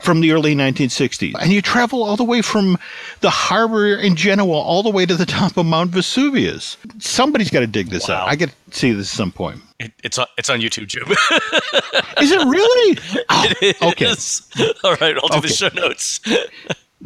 from 0.00 0.20
the 0.20 0.32
early 0.32 0.54
1960s, 0.54 1.34
and 1.40 1.52
you 1.52 1.62
travel 1.62 2.02
all 2.02 2.16
the 2.16 2.24
way 2.24 2.42
from 2.42 2.78
the 3.20 3.30
harbor 3.30 3.94
in 3.96 4.14
Genoa 4.14 4.52
all 4.52 4.82
the 4.82 4.90
way 4.90 5.06
to 5.06 5.14
the 5.14 5.24
top 5.26 5.56
of 5.56 5.64
Mount 5.66 5.90
Vesuvius. 5.90 6.76
Somebody's 6.98 7.50
got 7.50 7.60
to 7.60 7.66
dig 7.66 7.88
this 7.88 8.08
Wow. 8.08 8.16
out. 8.22 8.28
I 8.28 8.34
get 8.36 8.50
to 8.70 8.76
see 8.78 8.92
this 8.92 9.10
at 9.12 9.16
some 9.16 9.32
point. 9.32 9.60
It, 9.80 9.92
it's 10.04 10.18
on 10.18 10.26
it's 10.38 10.48
on 10.50 10.60
YouTube, 10.60 10.86
Jim. 10.86 11.04
Is 12.22 12.30
it 12.32 12.46
really? 12.46 12.98
Oh, 13.30 13.44
It 13.60 13.82
okay. 13.82 14.06
is. 14.06 14.42
All 14.84 14.94
right, 15.00 15.16
I'll 15.16 15.28
do 15.28 15.36
Okay. 15.38 15.40
the 15.40 15.48
show 15.48 15.68
notes. 15.74 16.20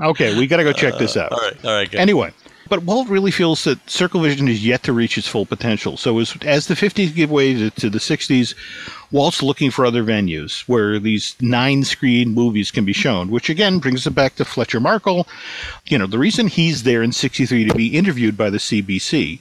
Okay, 0.00 0.36
we 0.38 0.46
got 0.46 0.58
to 0.58 0.64
go 0.64 0.72
check 0.72 0.98
this 0.98 1.16
uh, 1.16 1.22
out. 1.24 1.32
All 1.32 1.38
right, 1.38 1.64
all 1.64 1.70
right, 1.72 1.90
good. 1.90 1.98
Anyway, 2.00 2.32
but 2.70 2.84
Walt 2.84 3.08
really 3.08 3.32
feels 3.32 3.64
that 3.64 3.84
CircleVision 3.86 4.48
is 4.48 4.64
yet 4.64 4.84
to 4.84 4.92
reach 4.92 5.18
its 5.18 5.28
full 5.28 5.44
potential. 5.44 5.96
So 5.96 6.18
as, 6.20 6.34
as 6.42 6.68
the 6.68 6.74
50s 6.74 7.14
give 7.14 7.30
way 7.30 7.52
to, 7.52 7.70
to 7.70 7.90
the 7.90 7.98
60s, 7.98 8.54
Walt's 9.10 9.42
looking 9.42 9.70
for 9.70 9.84
other 9.84 10.04
venues 10.04 10.62
where 10.68 10.98
these 10.98 11.34
nine 11.40 11.84
screen 11.84 12.30
movies 12.30 12.70
can 12.70 12.84
be 12.84 12.92
shown, 12.92 13.30
which 13.30 13.50
again 13.50 13.80
brings 13.80 14.06
it 14.06 14.14
back 14.14 14.36
to 14.36 14.44
Fletcher 14.44 14.80
Markle. 14.80 15.26
You 15.86 15.98
know, 15.98 16.06
the 16.06 16.18
reason 16.18 16.46
he's 16.46 16.84
there 16.84 17.02
in 17.02 17.12
63 17.12 17.66
to 17.66 17.74
be 17.74 17.98
interviewed 17.98 18.36
by 18.36 18.48
the 18.48 18.58
CBC 18.58 19.40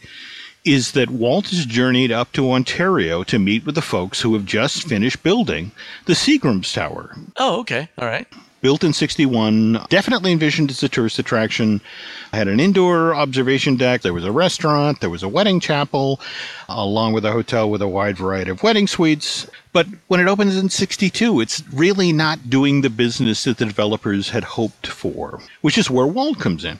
is 0.65 0.91
that 0.91 1.09
Walt 1.09 1.50
has 1.50 1.65
journeyed 1.65 2.12
up 2.12 2.31
to 2.33 2.51
Ontario 2.51 3.24
to 3.24 3.39
meet 3.39 3.65
with 3.65 3.75
the 3.75 3.81
folks 3.81 4.21
who 4.21 4.33
have 4.33 4.45
just 4.45 4.88
finished 4.88 5.24
building 5.24 5.71
the 6.05 6.13
Seagram's 6.13 6.74
Tower 6.74 7.15
oh, 7.38 7.59
okay, 7.62 7.89
all 7.98 8.07
right. 8.07 8.27
Built 8.61 8.83
in 8.83 8.93
61 8.93 9.85
definitely 9.89 10.31
envisioned 10.31 10.69
as 10.69 10.83
a 10.83 10.89
tourist 10.89 11.19
attraction. 11.19 11.81
Had 12.33 12.47
an 12.47 12.59
indoor 12.59 13.15
observation 13.15 13.75
deck. 13.75 14.01
There 14.01 14.13
was 14.13 14.25
a 14.25 14.31
restaurant. 14.31 15.01
There 15.01 15.09
was 15.09 15.23
a 15.23 15.27
wedding 15.27 15.59
chapel 15.59 16.19
along 16.67 17.13
with 17.13 17.25
a 17.25 17.31
hotel 17.31 17.69
with 17.69 17.81
a 17.81 17.87
wide 17.87 18.17
variety 18.17 18.51
of 18.51 18.63
wedding 18.63 18.87
suites. 18.87 19.49
But 19.71 19.87
when 20.07 20.19
it 20.19 20.27
opens 20.27 20.57
in 20.57 20.69
62 20.69 21.41
it's 21.41 21.63
really 21.71 22.11
not 22.11 22.49
doing 22.49 22.81
the 22.81 22.89
business 22.89 23.43
that 23.43 23.57
the 23.57 23.65
developers 23.65 24.29
had 24.29 24.43
hoped 24.43 24.87
for 24.87 25.39
which 25.61 25.77
is 25.77 25.89
where 25.89 26.07
walt 26.07 26.39
comes 26.39 26.65
in 26.65 26.79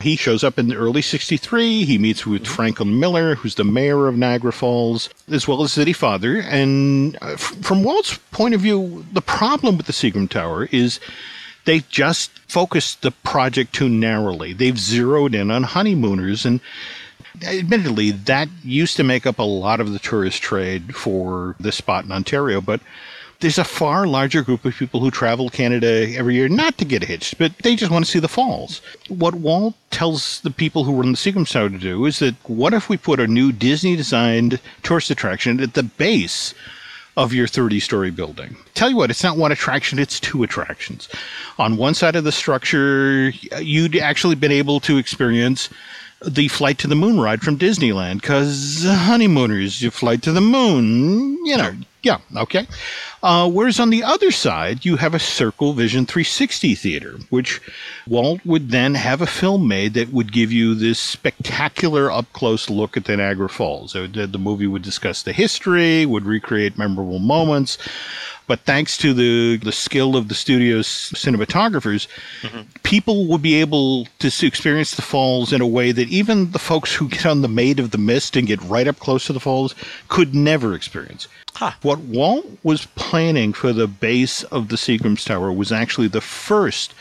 he 0.00 0.16
shows 0.16 0.44
up 0.44 0.58
in 0.58 0.68
the 0.68 0.76
early 0.76 1.02
63. 1.02 1.84
He 1.84 1.98
meets 1.98 2.26
with 2.26 2.46
Franklin 2.46 2.98
Miller, 2.98 3.36
who's 3.36 3.54
the 3.54 3.64
mayor 3.64 4.06
of 4.06 4.16
Niagara 4.16 4.52
Falls, 4.52 5.08
as 5.30 5.46
well 5.46 5.62
as 5.62 5.72
city 5.72 5.92
father. 5.92 6.40
And 6.40 7.16
uh, 7.22 7.36
from 7.36 7.82
Walt's 7.82 8.18
point 8.30 8.54
of 8.54 8.60
view, 8.60 9.04
the 9.12 9.22
problem 9.22 9.76
with 9.76 9.86
the 9.86 9.92
Seagram 9.92 10.28
Tower 10.28 10.68
is 10.72 11.00
they've 11.64 11.88
just 11.88 12.30
focused 12.48 13.02
the 13.02 13.10
project 13.10 13.72
too 13.74 13.88
narrowly. 13.88 14.52
They've 14.52 14.78
zeroed 14.78 15.34
in 15.34 15.50
on 15.50 15.62
honeymooners. 15.62 16.44
And 16.44 16.60
admittedly, 17.42 18.10
that 18.10 18.48
used 18.62 18.96
to 18.96 19.04
make 19.04 19.26
up 19.26 19.38
a 19.38 19.42
lot 19.42 19.80
of 19.80 19.92
the 19.92 19.98
tourist 19.98 20.42
trade 20.42 20.94
for 20.94 21.56
this 21.58 21.76
spot 21.76 22.04
in 22.04 22.12
Ontario. 22.12 22.60
But 22.60 22.80
there's 23.44 23.58
a 23.58 23.64
far 23.64 24.06
larger 24.06 24.40
group 24.40 24.64
of 24.64 24.74
people 24.74 25.00
who 25.00 25.10
travel 25.10 25.50
Canada 25.50 26.10
every 26.16 26.34
year, 26.34 26.48
not 26.48 26.78
to 26.78 26.84
get 26.86 27.04
hitched, 27.04 27.36
but 27.36 27.52
they 27.58 27.76
just 27.76 27.92
want 27.92 28.02
to 28.02 28.10
see 28.10 28.18
the 28.18 28.26
falls. 28.26 28.80
What 29.08 29.34
Walt 29.34 29.74
tells 29.90 30.40
the 30.40 30.50
people 30.50 30.84
who 30.84 30.94
run 30.94 31.12
the 31.12 31.18
Seagram 31.18 31.46
Tower 31.46 31.68
to 31.68 31.76
do 31.76 32.06
is 32.06 32.20
that 32.20 32.36
what 32.44 32.72
if 32.72 32.88
we 32.88 32.96
put 32.96 33.20
a 33.20 33.26
new 33.26 33.52
Disney 33.52 33.96
designed 33.96 34.60
tourist 34.82 35.10
attraction 35.10 35.60
at 35.60 35.74
the 35.74 35.82
base 35.82 36.54
of 37.18 37.34
your 37.34 37.46
30 37.46 37.80
story 37.80 38.10
building? 38.10 38.56
Tell 38.72 38.88
you 38.88 38.96
what, 38.96 39.10
it's 39.10 39.22
not 39.22 39.36
one 39.36 39.52
attraction, 39.52 39.98
it's 39.98 40.18
two 40.18 40.42
attractions. 40.42 41.10
On 41.58 41.76
one 41.76 41.92
side 41.92 42.16
of 42.16 42.24
the 42.24 42.32
structure, 42.32 43.28
you'd 43.60 43.96
actually 43.96 44.36
been 44.36 44.52
able 44.52 44.80
to 44.80 44.96
experience 44.96 45.68
the 46.26 46.48
flight 46.48 46.78
to 46.78 46.86
the 46.86 46.94
moon 46.94 47.20
ride 47.20 47.42
from 47.42 47.58
Disneyland 47.58 48.22
because 48.22 48.86
honeymooners, 48.86 49.82
you 49.82 49.90
flight 49.90 50.22
to 50.22 50.32
the 50.32 50.40
moon, 50.40 51.44
you 51.44 51.58
know, 51.58 51.74
yeah, 52.04 52.18
okay. 52.36 52.66
Uh, 53.24 53.48
whereas 53.48 53.80
on 53.80 53.88
the 53.88 54.02
other 54.02 54.30
side, 54.30 54.84
you 54.84 54.96
have 54.96 55.14
a 55.14 55.18
Circle 55.18 55.72
Vision 55.72 56.04
360 56.04 56.74
theater, 56.74 57.16
which 57.30 57.58
Walt 58.06 58.44
would 58.44 58.70
then 58.70 58.94
have 58.96 59.22
a 59.22 59.26
film 59.26 59.66
made 59.66 59.94
that 59.94 60.12
would 60.12 60.30
give 60.30 60.52
you 60.52 60.74
this 60.74 60.98
spectacular 60.98 62.10
up 62.10 62.30
close 62.34 62.68
look 62.68 62.98
at 62.98 63.06
the 63.06 63.16
Niagara 63.16 63.48
Falls. 63.48 63.94
The 63.94 64.28
the 64.30 64.38
movie 64.38 64.66
would 64.66 64.82
discuss 64.82 65.22
the 65.22 65.32
history, 65.32 66.04
would 66.04 66.26
recreate 66.26 66.76
memorable 66.76 67.18
moments. 67.18 67.78
But 68.46 68.60
thanks 68.60 68.98
to 68.98 69.14
the, 69.14 69.56
the 69.56 69.72
skill 69.72 70.16
of 70.16 70.28
the 70.28 70.34
studio's 70.34 70.86
cinematographers, 70.86 72.08
people 72.82 73.26
would 73.28 73.40
be 73.40 73.54
able 73.54 74.06
to 74.18 74.46
experience 74.46 74.94
the 74.94 75.02
falls 75.02 75.50
in 75.50 75.62
a 75.62 75.66
way 75.66 75.92
that 75.92 76.08
even 76.08 76.50
the 76.50 76.58
folks 76.58 76.94
who 76.94 77.08
get 77.08 77.24
on 77.24 77.40
the 77.40 77.48
Maid 77.48 77.80
of 77.80 77.90
the 77.90 77.98
Mist 77.98 78.36
and 78.36 78.46
get 78.46 78.60
right 78.62 78.86
up 78.86 78.98
close 78.98 79.26
to 79.26 79.32
the 79.32 79.40
falls 79.40 79.74
could 80.08 80.34
never 80.34 80.74
experience. 80.74 81.26
Huh. 81.54 81.72
What 81.82 82.00
Walt 82.00 82.44
was 82.62 82.86
planning 83.14 83.52
for 83.52 83.72
the 83.72 83.86
base 83.86 84.42
of 84.42 84.70
the 84.70 84.74
Seagram's 84.74 85.24
Tower 85.24 85.52
was 85.52 85.70
actually 85.70 86.08
the 86.08 86.20
first 86.20 86.92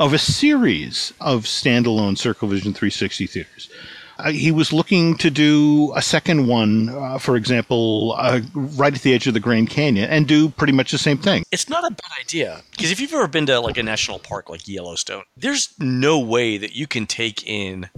of 0.00 0.12
a 0.12 0.18
series 0.18 1.12
of 1.20 1.44
standalone 1.44 2.16
CircleVision 2.16 2.74
360 2.74 3.28
theaters. 3.28 3.70
Uh, 4.18 4.32
he 4.32 4.50
was 4.50 4.72
looking 4.72 5.16
to 5.18 5.30
do 5.30 5.92
a 5.94 6.02
second 6.02 6.48
one, 6.48 6.88
uh, 6.88 7.18
for 7.18 7.36
example, 7.36 8.16
uh, 8.18 8.40
right 8.52 8.96
at 8.96 9.02
the 9.02 9.14
edge 9.14 9.28
of 9.28 9.34
the 9.34 9.38
Grand 9.38 9.70
Canyon, 9.70 10.10
and 10.10 10.26
do 10.26 10.48
pretty 10.48 10.72
much 10.72 10.90
the 10.90 10.98
same 10.98 11.18
thing. 11.18 11.44
It's 11.52 11.68
not 11.68 11.84
a 11.84 11.90
bad 11.90 12.10
idea 12.20 12.62
because 12.72 12.90
if 12.90 12.98
you've 12.98 13.12
ever 13.12 13.28
been 13.28 13.46
to 13.46 13.60
like 13.60 13.78
a 13.78 13.82
national 13.84 14.18
park 14.18 14.50
like 14.50 14.66
Yellowstone, 14.66 15.22
there's 15.36 15.72
no 15.78 16.18
way 16.18 16.58
that 16.58 16.74
you 16.74 16.88
can 16.88 17.06
take 17.06 17.46
in 17.46 17.90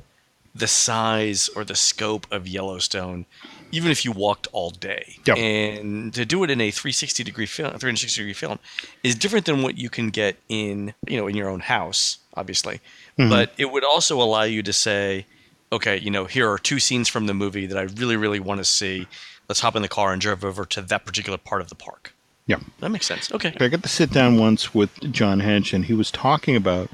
the 0.54 0.66
size 0.66 1.48
or 1.56 1.64
the 1.64 1.74
scope 1.74 2.26
of 2.30 2.46
Yellowstone, 2.46 3.24
even 3.72 3.90
if 3.90 4.04
you 4.04 4.12
walked 4.12 4.46
all 4.52 4.70
day. 4.70 5.16
Yep. 5.24 5.36
And 5.36 6.14
to 6.14 6.24
do 6.24 6.44
it 6.44 6.50
in 6.50 6.60
a 6.60 6.70
360 6.70 7.24
degree 7.24 7.46
film, 7.46 7.70
360 7.70 8.20
degree 8.20 8.32
film, 8.32 8.58
is 9.02 9.14
different 9.14 9.46
than 9.46 9.62
what 9.62 9.78
you 9.78 9.90
can 9.90 10.10
get 10.10 10.36
in 10.48 10.94
you 11.06 11.16
know 11.16 11.26
in 11.26 11.36
your 11.36 11.48
own 11.48 11.60
house, 11.60 12.18
obviously. 12.34 12.80
Mm-hmm. 13.18 13.30
But 13.30 13.52
it 13.58 13.70
would 13.72 13.84
also 13.84 14.20
allow 14.20 14.42
you 14.42 14.62
to 14.62 14.72
say, 14.72 15.26
okay, 15.72 15.98
you 15.98 16.10
know, 16.10 16.24
here 16.24 16.50
are 16.50 16.58
two 16.58 16.78
scenes 16.78 17.08
from 17.08 17.26
the 17.26 17.34
movie 17.34 17.66
that 17.66 17.78
I 17.78 17.82
really, 17.82 18.16
really 18.16 18.40
want 18.40 18.58
to 18.58 18.64
see. 18.64 19.06
Let's 19.48 19.60
hop 19.60 19.76
in 19.76 19.82
the 19.82 19.88
car 19.88 20.12
and 20.12 20.20
drive 20.20 20.44
over 20.44 20.64
to 20.64 20.82
that 20.82 21.04
particular 21.06 21.38
part 21.38 21.60
of 21.60 21.68
the 21.68 21.74
park. 21.76 22.12
Yeah. 22.46 22.58
That 22.80 22.90
makes 22.90 23.06
sense. 23.06 23.32
Okay. 23.32 23.54
I 23.58 23.68
got 23.68 23.82
to 23.82 23.88
sit 23.88 24.12
down 24.12 24.38
once 24.38 24.74
with 24.74 25.12
John 25.12 25.40
Hench, 25.40 25.72
and 25.72 25.84
he 25.84 25.94
was 25.94 26.10
talking 26.10 26.56
about 26.56 26.90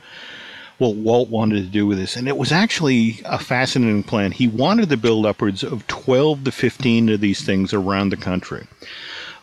what 0.79 0.97
Walt 0.97 1.29
wanted 1.29 1.63
to 1.63 1.71
do 1.71 1.87
with 1.87 1.99
this. 1.99 2.17
And 2.17 2.29
it 2.29 2.37
was 2.37 2.53
actually 2.53 3.21
a 3.25 3.39
fascinating 3.39 4.03
plan. 4.03 4.33
He 4.33 4.49
wanted 4.49 4.89
to 4.91 4.97
build 4.97 5.27
upwards 5.27 5.63
of 5.63 5.87
12 5.87 6.45
to 6.45 6.53
15 6.53 7.09
of 7.11 7.21
these 7.21 7.43
things 7.43 7.73
around 7.73 8.11
the 8.11 8.17
country. 8.17 8.67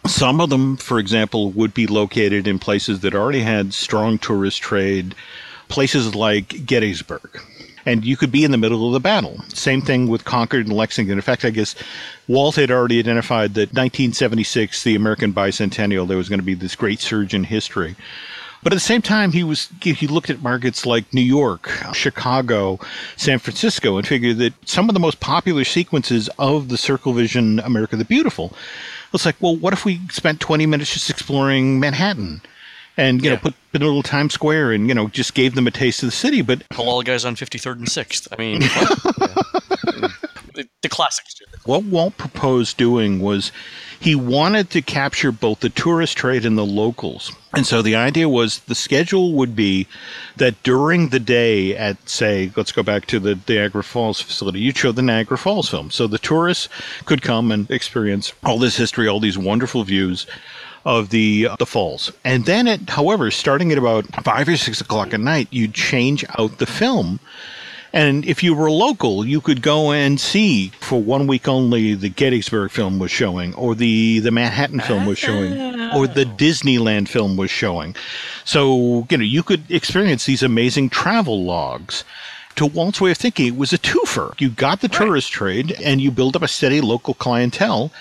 Some 0.06 0.40
of 0.40 0.50
them, 0.50 0.78
for 0.78 1.00
example, 1.00 1.52
would 1.52 1.74
be 1.74 1.88
located 1.88 2.48
in 2.48 2.60
places 2.60 3.02
that 3.02 3.16
already 3.16 3.42
had 3.42 3.74
strong 3.74 4.18
tourist 4.18 4.62
trade, 4.62 5.14
places 5.68 6.16
like 6.16 6.66
Gettysburg. 6.66 7.42
And 7.86 8.06
you 8.06 8.18
could 8.18 8.32
be 8.32 8.44
in 8.44 8.52
the 8.52 8.58
middle 8.58 8.88
of 8.88 8.94
the 8.94 9.00
battle. 9.00 9.42
Same 9.50 9.82
thing 9.82 10.08
with 10.08 10.26
Concord 10.26 10.68
and 10.68 10.76
Lexington. 10.76 11.18
In 11.18 11.22
fact, 11.22 11.46
I 11.46 11.50
guess 11.50 11.76
Walt 12.28 12.56
had 12.56 12.72
already 12.72 13.00
identified 13.00 13.54
that 13.54 13.70
1976, 13.70 14.84
the 14.84 14.96
American 14.96 15.34
bicentennial, 15.34 16.08
there 16.08 16.18
was 16.18 16.30
going 16.30 16.40
to 16.40 16.46
be 16.46 16.54
this 16.54 16.76
great 16.76 17.00
surge 17.00 17.34
in 17.34 17.46
history. 17.46 17.96
But 18.62 18.74
at 18.74 18.76
the 18.76 18.82
same 18.82 19.02
time, 19.02 19.32
he 19.32 19.44
was 19.44 19.70
he 19.82 20.08
looked 20.08 20.30
at 20.30 20.42
markets 20.42 20.86
like 20.86 21.14
New 21.14 21.22
York, 21.22 21.70
Chicago, 21.94 22.80
San 23.16 23.40
Francisco, 23.40 23.98
and 23.98 24.06
figured 24.06 24.38
that 24.38 24.54
some 24.68 24.90
of 24.90 24.94
the 24.94 25.00
most 25.00 25.20
popular 25.20 25.64
sequences 25.64 26.30
of 26.38 26.68
the 26.68 26.78
Circle 26.78 27.14
Vision 27.14 27.60
America 27.60 27.96
the 27.96 28.06
Beautiful 28.06 28.54
it's 29.14 29.26
like, 29.26 29.38
well, 29.40 29.56
what 29.56 29.74
if 29.74 29.86
we 29.86 30.00
spent 30.10 30.40
20 30.40 30.66
minutes 30.66 30.94
just 30.94 31.10
exploring 31.10 31.80
Manhattan? 31.80 32.42
And 32.98 33.24
you 33.24 33.30
yeah. 33.30 33.36
know, 33.36 33.42
put, 33.42 33.54
put 33.72 33.82
a 33.82 33.86
little 33.86 34.04
Times 34.04 34.34
Square, 34.34 34.74
and 34.74 34.90
you 34.90 34.94
know, 34.94 35.08
just 35.08 35.34
gave 35.34 35.56
them 35.56 35.68
a 35.68 35.72
taste 35.72 36.04
of 36.04 36.08
the 36.08 36.16
city. 36.16 36.42
But 36.42 36.68
halal 36.70 37.06
guys 37.06 37.24
on 37.24 37.38
fifty 37.38 37.58
third 37.58 37.80
and 37.80 37.88
sixth. 37.88 38.28
I 38.30 38.36
mean, 38.36 38.60
the, 38.60 40.68
the 40.82 40.90
classics. 40.90 41.42
What 41.64 41.86
Walt 41.86 42.18
proposed 42.18 42.76
doing 42.76 43.22
was 43.22 43.54
he 44.02 44.16
wanted 44.16 44.70
to 44.72 44.82
capture 44.82 45.32
both 45.32 45.62
the 45.62 45.70
tourist 45.70 46.18
trade 46.18 46.46
and 46.46 46.58
the 46.58 46.66
locals. 46.66 47.32
And 47.54 47.66
so 47.66 47.82
the 47.82 47.96
idea 47.96 48.30
was 48.30 48.60
the 48.60 48.76
schedule 48.76 49.34
would 49.34 49.56
be 49.56 49.88
that 50.38 50.62
during 50.62 51.10
the 51.10 51.20
day 51.20 51.76
at, 51.76 52.08
say, 52.08 52.52
let's 52.56 52.72
go 52.72 52.84
back 52.84 53.08
to 53.08 53.20
the 53.20 53.40
Niagara 53.48 53.84
Falls 53.84 54.22
facility, 54.22 54.60
you'd 54.60 54.78
show 54.78 54.92
the 54.92 55.02
Niagara 55.02 55.38
Falls 55.38 55.68
film. 55.68 55.90
So 55.90 56.06
the 56.06 56.20
tourists 56.20 56.70
could 57.06 57.24
come 57.24 57.52
and 57.52 57.70
experience 57.72 58.34
all 58.46 58.60
this 58.60 58.78
history, 58.78 59.08
all 59.08 59.20
these 59.20 59.38
wonderful 59.38 59.84
views 59.84 60.28
of 60.86 61.10
the 61.10 61.48
uh, 61.48 61.56
the 61.58 61.66
falls. 61.66 62.12
And 62.24 62.46
then, 62.46 62.68
it, 62.68 62.90
however, 62.90 63.32
starting 63.32 63.72
at 63.72 63.78
about 63.78 64.06
five 64.24 64.48
or 64.48 64.56
six 64.56 64.80
o'clock 64.80 65.14
at 65.14 65.20
night, 65.20 65.48
you'd 65.52 65.74
change 65.74 66.24
out 66.38 66.60
the 66.60 66.66
film 66.66 67.20
and 67.92 68.26
if 68.26 68.44
you 68.44 68.54
were 68.54 68.70
local, 68.70 69.26
you 69.26 69.42
could 69.42 69.62
go 69.62 69.92
and 69.92 70.20
see 70.20 70.70
for 70.80 71.02
one 71.02 71.28
week 71.28 71.48
only 71.48 71.96
the 71.96 72.10
Gettysburg 72.10 72.72
film 72.72 73.00
was 73.00 73.12
showing, 73.12 73.54
or 73.56 73.76
the, 73.76 74.20
the 74.20 74.32
Manhattan 74.32 74.80
film 74.80 75.06
was 75.06 75.18
showing, 75.18 75.54
or 75.94 76.08
the 76.08 76.28
ah. 76.28 76.36
Disneyland 76.38 77.08
film 77.08 77.38
was 77.38 77.50
showing. 77.50 77.96
So, 78.46 79.08
you 79.10 79.18
know, 79.18 79.24
you 79.24 79.44
could 79.44 79.70
experience 79.72 80.26
these 80.26 80.44
amazing 80.44 80.90
travel 80.90 81.44
logs 81.44 82.04
to 82.56 82.66
Walt's 82.66 83.00
way 83.00 83.12
of 83.12 83.18
thinking, 83.18 83.48
it 83.48 83.56
was 83.56 83.72
a 83.72 83.78
twofer. 83.78 84.40
You 84.40 84.50
got 84.50 84.82
the 84.82 84.90
tourist 84.90 85.32
trade 85.32 85.72
and 85.82 86.02
you 86.02 86.12
build 86.12 86.36
up 86.36 86.42
a 86.42 86.48
steady 86.48 86.82
local 86.82 87.14
clientele 87.14 87.92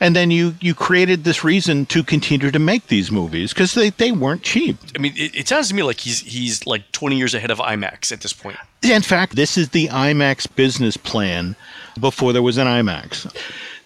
and 0.00 0.14
then 0.14 0.30
you 0.30 0.54
you 0.60 0.74
created 0.74 1.24
this 1.24 1.44
reason 1.44 1.86
to 1.86 2.02
continue 2.02 2.50
to 2.50 2.58
make 2.58 2.86
these 2.86 3.10
movies 3.10 3.52
because 3.52 3.74
they, 3.74 3.90
they 3.90 4.12
weren't 4.12 4.42
cheap. 4.42 4.76
I 4.94 4.98
mean, 4.98 5.12
it, 5.16 5.34
it, 5.34 5.48
sounds 5.48 5.68
to 5.68 5.74
me 5.74 5.82
like 5.82 6.00
he's 6.00 6.20
he's 6.20 6.66
like 6.66 6.90
20 6.92 7.16
years 7.16 7.34
ahead 7.34 7.50
of 7.50 7.58
IMAX 7.58 8.12
at 8.12 8.20
this 8.20 8.32
point. 8.32 8.56
In 8.82 9.02
fact, 9.02 9.34
this 9.34 9.58
is 9.58 9.70
the 9.70 9.88
IMAX 9.88 10.54
business 10.54 10.96
plan 10.96 11.56
before 11.98 12.32
there 12.32 12.42
was 12.42 12.58
an 12.58 12.66
IMAX. 12.66 13.34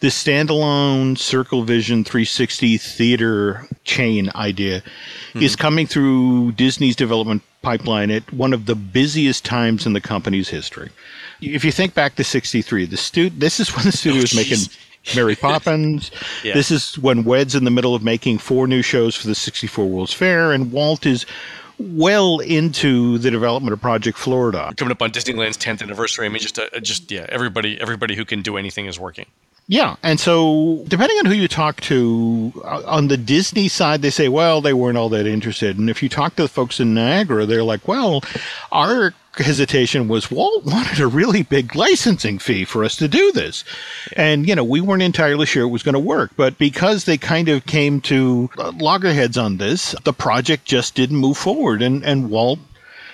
This 0.01 0.23
standalone 0.23 1.17
Circle 1.17 1.63
Vision 1.63 2.03
360 2.03 2.77
theater 2.77 3.69
chain 3.85 4.31
idea 4.35 4.81
mm-hmm. 4.81 5.43
is 5.43 5.55
coming 5.55 5.87
through 5.87 6.53
Disney's 6.53 6.97
development 6.97 7.43
pipeline 7.63 8.11
at 8.11 8.31
one 8.33 8.53
of 8.53 8.67
the 8.67 8.75
busiest 8.75 9.45
times 9.45 9.87
in 9.87 9.93
the 9.93 10.01
company's 10.01 10.49
history. 10.49 10.91
If 11.41 11.65
you 11.65 11.73
think 11.73 11.95
back 11.95 12.17
to 12.17 12.25
63, 12.25 12.87
the 12.87 12.97
stu- 12.97 13.31
this 13.31 13.61
is 13.61 13.75
when 13.77 13.87
the 13.87 13.93
studio 13.93 14.19
oh, 14.19 14.23
was 14.23 14.35
making 14.35 14.59
Mary 15.17 15.37
Poppins. 15.41 16.11
yeah. 16.45 16.55
This 16.55 16.71
is 16.71 16.99
when 16.99 17.25
WED's 17.25 17.55
in 17.55 17.65
the 17.65 17.71
middle 17.71 17.95
of 17.95 18.03
making 18.03 18.39
four 18.39 18.67
new 18.67 18.83
shows 18.83 19.17
for 19.17 19.27
the 19.27 19.35
64 19.35 19.87
World's 19.87 20.13
Fair, 20.13 20.53
and 20.53 20.73
Walt 20.73 21.07
is 21.07 21.27
well 21.79 22.39
into 22.39 23.19
the 23.19 23.31
development 23.31 23.73
of 23.73 23.81
Project 23.81 24.17
Florida. 24.17 24.73
Coming 24.77 24.93
up 24.93 25.03
on 25.03 25.11
Disneyland's 25.11 25.59
10th 25.59 25.83
anniversary. 25.83 26.27
I 26.27 26.29
mean, 26.29 26.41
just, 26.41 26.59
uh, 26.59 26.69
just 26.81 27.11
yeah, 27.11 27.27
everybody, 27.29 27.81
everybody 27.81 28.15
who 28.15 28.25
can 28.25 28.43
do 28.43 28.57
anything 28.57 28.87
is 28.87 29.01
working. 29.01 29.27
Yeah, 29.69 29.97
and 30.03 30.21
so 30.21 30.85
depending 30.89 31.17
on 31.19 31.27
who 31.27 31.35
you 31.35 31.49
talk 31.49 31.81
to, 31.83 32.53
uh, 32.65 32.83
on 32.85 33.09
the 33.09 33.17
Disney 33.17 33.69
side, 33.69 34.03
they 34.03 34.11
say, 34.11 34.29
well, 34.29 34.61
they 34.61 34.75
weren't 34.75 34.99
all 34.99 35.09
that 35.11 35.27
interested. 35.27 35.79
And 35.79 35.89
if 35.89 36.03
you 36.03 36.09
talk 36.09 36.37
to 36.37 36.43
the 36.43 36.49
folks 36.49 36.81
in 36.81 36.95
Niagara, 36.95 37.47
they're 37.47 37.63
like, 37.63 37.87
well, 37.89 38.23
our 38.71 39.15
hesitation 39.37 40.09
was 40.09 40.31
Walt 40.31 40.65
wanted 40.67 41.01
a 41.01 41.07
really 41.07 41.43
big 41.43 41.75
licensing 41.75 42.39
fee 42.39 42.65
for 42.65 42.85
us 42.85 42.97
to 42.97 43.09
do 43.09 43.33
this. 43.33 43.65
And, 44.17 44.47
you 44.47 44.55
know, 44.55 44.65
we 44.65 44.81
weren't 44.81 45.03
entirely 45.03 45.47
sure 45.47 45.63
it 45.63 45.69
was 45.69 45.83
going 45.83 45.95
to 45.95 46.01
work. 46.01 46.33
But 46.37 46.59
because 46.59 47.05
they 47.05 47.17
kind 47.17 47.49
of 47.49 47.65
came 47.65 48.01
to 48.03 48.51
loggerheads 48.79 49.39
on 49.39 49.57
this, 49.57 49.95
the 50.05 50.13
project 50.13 50.65
just 50.67 50.95
didn't 50.95 51.17
move 51.17 51.39
forward. 51.39 51.81
And, 51.83 52.05
and 52.05 52.31
Walt 52.31 52.59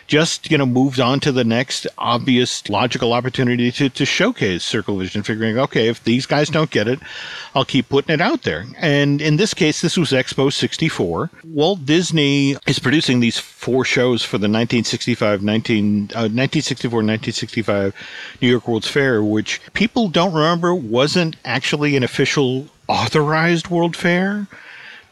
just 0.09 0.51
you 0.51 0.59
know 0.59 0.67
moved 0.67 0.99
on 0.99 1.21
to 1.21 1.31
the 1.31 1.45
next 1.45 1.87
obvious 1.99 2.69
logical 2.69 3.13
opportunity 3.13 3.71
to, 3.71 3.89
to 3.91 4.05
showcase 4.05 4.65
circle 4.65 4.97
vision 4.97 5.23
figuring 5.23 5.59
okay 5.59 5.87
if 5.89 6.03
these 6.03 6.27
guys 6.27 6.49
don't 6.49 6.71
get 6.71 6.89
it 6.89 6.99
i'll 7.55 7.65
keep 7.65 7.89
putting 7.89 8.13
it 8.13 8.21
out 8.21 8.43
there 8.43 8.65
and 8.79 9.21
in 9.21 9.37
this 9.37 9.55
case 9.55 9.81
this 9.83 9.97
was 9.97 10.11
expo 10.11 10.53
64 10.53 11.31
walt 11.45 11.85
disney 11.85 12.57
is 12.67 12.79
producing 12.79 13.21
these 13.21 13.39
four 13.39 13.85
shows 13.85 14.25
for 14.25 14.39
the 14.39 14.49
1965 14.49 15.43
19, 15.43 15.95
uh, 16.15 16.27
1964 16.33 16.97
1965 16.97 17.95
new 18.41 18.49
york 18.49 18.67
world's 18.67 18.89
fair 18.89 19.23
which 19.23 19.61
people 19.75 20.09
don't 20.09 20.33
remember 20.33 20.75
wasn't 20.75 21.37
actually 21.45 21.95
an 21.97 22.03
official 22.03 22.67
authorized 22.89 23.69
world 23.69 23.95
fair 23.95 24.47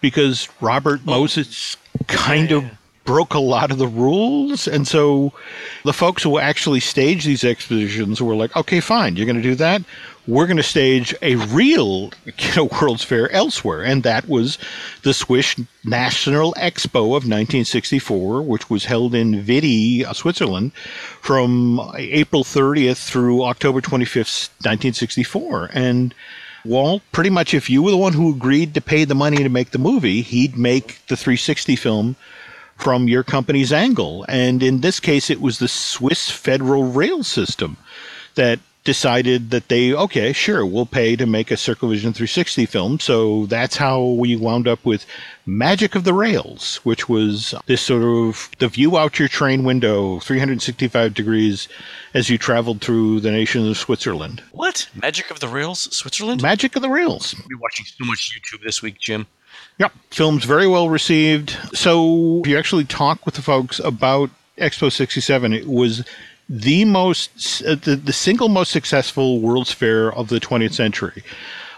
because 0.01 0.49
robert 0.63 1.01
oh. 1.07 1.11
moses 1.11 1.77
kind 2.07 2.51
yeah, 2.51 2.61
yeah. 2.61 2.71
Broke 3.07 3.35
a 3.35 3.39
lot 3.39 3.71
of 3.71 3.79
the 3.79 3.87
rules. 3.87 4.69
And 4.69 4.87
so 4.87 5.33
the 5.85 5.93
folks 5.95 6.23
who 6.23 6.39
actually 6.39 6.81
stage 6.81 7.25
these 7.25 7.45
expositions 7.45 8.21
were 8.21 8.35
like, 8.35 8.55
okay, 8.55 8.81
fine, 8.81 9.17
you're 9.17 9.27
going 9.27 9.37
to 9.37 9.43
do 9.43 9.55
that. 9.55 9.83
We're 10.27 10.47
going 10.47 10.57
to 10.57 10.63
stage 10.63 11.15
a 11.23 11.37
real 11.37 12.11
you 12.25 12.55
know, 12.57 12.65
World's 12.81 13.05
Fair 13.05 13.31
elsewhere. 13.31 13.83
And 13.83 14.03
that 14.03 14.29
was 14.29 14.59
the 15.03 15.15
Swiss 15.15 15.55
National 15.85 16.53
Expo 16.55 17.07
of 17.07 17.25
1964, 17.25 18.43
which 18.43 18.69
was 18.69 18.85
held 18.85 19.15
in 19.15 19.41
Vidy, 19.41 20.05
uh, 20.05 20.13
Switzerland, 20.13 20.73
from 20.75 21.81
April 21.97 22.43
30th 22.43 23.07
through 23.07 23.45
October 23.45 23.81
25th, 23.81 24.51
1964. 24.65 25.71
And 25.73 26.13
Walt, 26.67 27.03
pretty 27.13 27.31
much 27.31 27.55
if 27.55 27.71
you 27.71 27.83
were 27.83 27.93
the 27.93 27.97
one 27.97 28.13
who 28.13 28.35
agreed 28.35 28.75
to 28.75 28.81
pay 28.81 29.05
the 29.05 29.15
money 29.15 29.39
to 29.39 29.49
make 29.49 29.71
the 29.71 29.79
movie, 29.79 30.23
he'd 30.23 30.57
make 30.57 30.99
the 31.07 31.17
360 31.17 31.77
film 31.77 32.17
from 32.77 33.09
your 33.09 33.23
company's 33.23 33.73
angle. 33.73 34.25
And 34.29 34.63
in 34.63 34.81
this 34.81 35.01
case, 35.01 35.31
it 35.31 35.41
was 35.41 35.59
the 35.59 35.69
Swiss 35.69 36.31
Federal 36.31 36.85
Rail 36.85 37.23
System 37.25 37.77
that 38.35 38.61
decided 38.87 39.51
that 39.51 39.69
they, 39.69 39.93
okay, 39.93 40.33
sure, 40.33 40.65
we'll 40.65 40.87
pay 40.87 41.17
to 41.17 41.27
make 41.27 41.51
a 41.51 41.55
CircleVision 41.55 42.15
360 42.15 42.67
film. 42.67 43.01
So 43.01 43.47
that's 43.47 43.77
how 43.77 44.03
we 44.03 44.37
wound 44.37 44.69
up 44.69 44.85
with 44.85 45.05
Magic 45.45 45.97
of 45.97 46.05
the 46.05 46.15
Rails, 46.15 46.77
which 46.85 47.09
was 47.09 47.53
this 47.67 47.83
sort 47.83 48.05
of 48.05 48.49
the 48.59 48.69
view 48.69 48.97
out 48.97 49.19
your 49.19 49.29
train 49.29 49.65
window, 49.65 50.21
365 50.21 51.13
degrees 51.13 51.69
as 52.15 52.31
you 52.31 52.39
traveled 52.39 52.81
through 52.81 53.21
the 53.21 53.33
nation 53.33 53.69
of 53.69 53.77
Switzerland. 53.77 54.43
What? 54.53 54.89
Magic 54.95 55.31
of 55.33 55.41
the 55.41 55.49
Rails, 55.49 55.95
Switzerland? 55.95 56.41
Magic 56.41 56.77
of 56.77 56.83
the 56.83 56.89
Rails. 56.89 57.35
I'll 57.37 57.49
be 57.49 57.57
watching 57.57 57.87
so 57.87 58.05
much 58.05 58.31
YouTube 58.31 58.63
this 58.65 58.83
week, 58.83 59.01
Jim. 59.01 59.27
Yep. 59.79 59.93
Film's 60.11 60.45
very 60.45 60.67
well 60.67 60.89
received. 60.89 61.57
So 61.75 62.41
if 62.41 62.47
you 62.47 62.59
actually 62.59 62.85
talk 62.85 63.27
with 63.27 63.35
the 63.35 63.43
folks 63.43 63.79
about 63.81 64.31
Expo 64.59 64.91
67, 64.91 65.53
it 65.53 65.67
was 65.67 66.05
the 66.49 66.85
most, 66.85 67.63
uh, 67.65 67.75
the, 67.75 67.97
the 67.97 68.13
single 68.13 68.49
most 68.49 68.73
successful 68.73 69.41
World's 69.41 69.73
Fair 69.73 70.13
of 70.13 70.29
the 70.29 70.41
20th 70.41 70.73
century. 70.73 71.23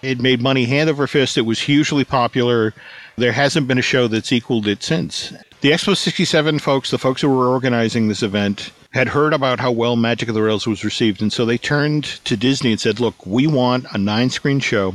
It 0.03 0.21
made 0.21 0.41
money 0.41 0.65
hand 0.65 0.89
over 0.89 1.07
fist. 1.09 1.37
It 1.37 1.43
was 1.43 1.61
hugely 1.61 2.05
popular. 2.05 2.73
There 3.17 3.33
hasn't 3.33 3.67
been 3.67 3.79
a 3.79 3.83
show 3.83 4.07
that's 4.07 4.31
equaled 4.31 4.69
it 4.69 4.83
since. 4.83 5.33
The 5.61 5.73
Expo 5.73 5.97
67 5.97 6.61
folks, 6.61 6.93
the 6.93 6.99
folks 6.99 7.23
who 7.23 7.29
were 7.29 7.49
organizing 7.49 8.07
this 8.07 8.23
event, 8.23 8.71
had 8.93 9.09
heard 9.09 9.33
about 9.33 9.59
how 9.59 9.73
well 9.73 9.97
Magic 9.97 10.29
of 10.29 10.37
the 10.37 10.43
Rails 10.43 10.69
was 10.69 10.85
received. 10.85 11.21
And 11.21 11.33
so 11.33 11.45
they 11.45 11.59
turned 11.59 12.05
to 12.25 12.37
Disney 12.37 12.71
and 12.71 12.81
said, 12.81 13.01
look, 13.01 13.27
we 13.27 13.49
want 13.49 13.87
a 13.93 13.99
nine 13.99 14.31
screen 14.31 14.61
show 14.61 14.95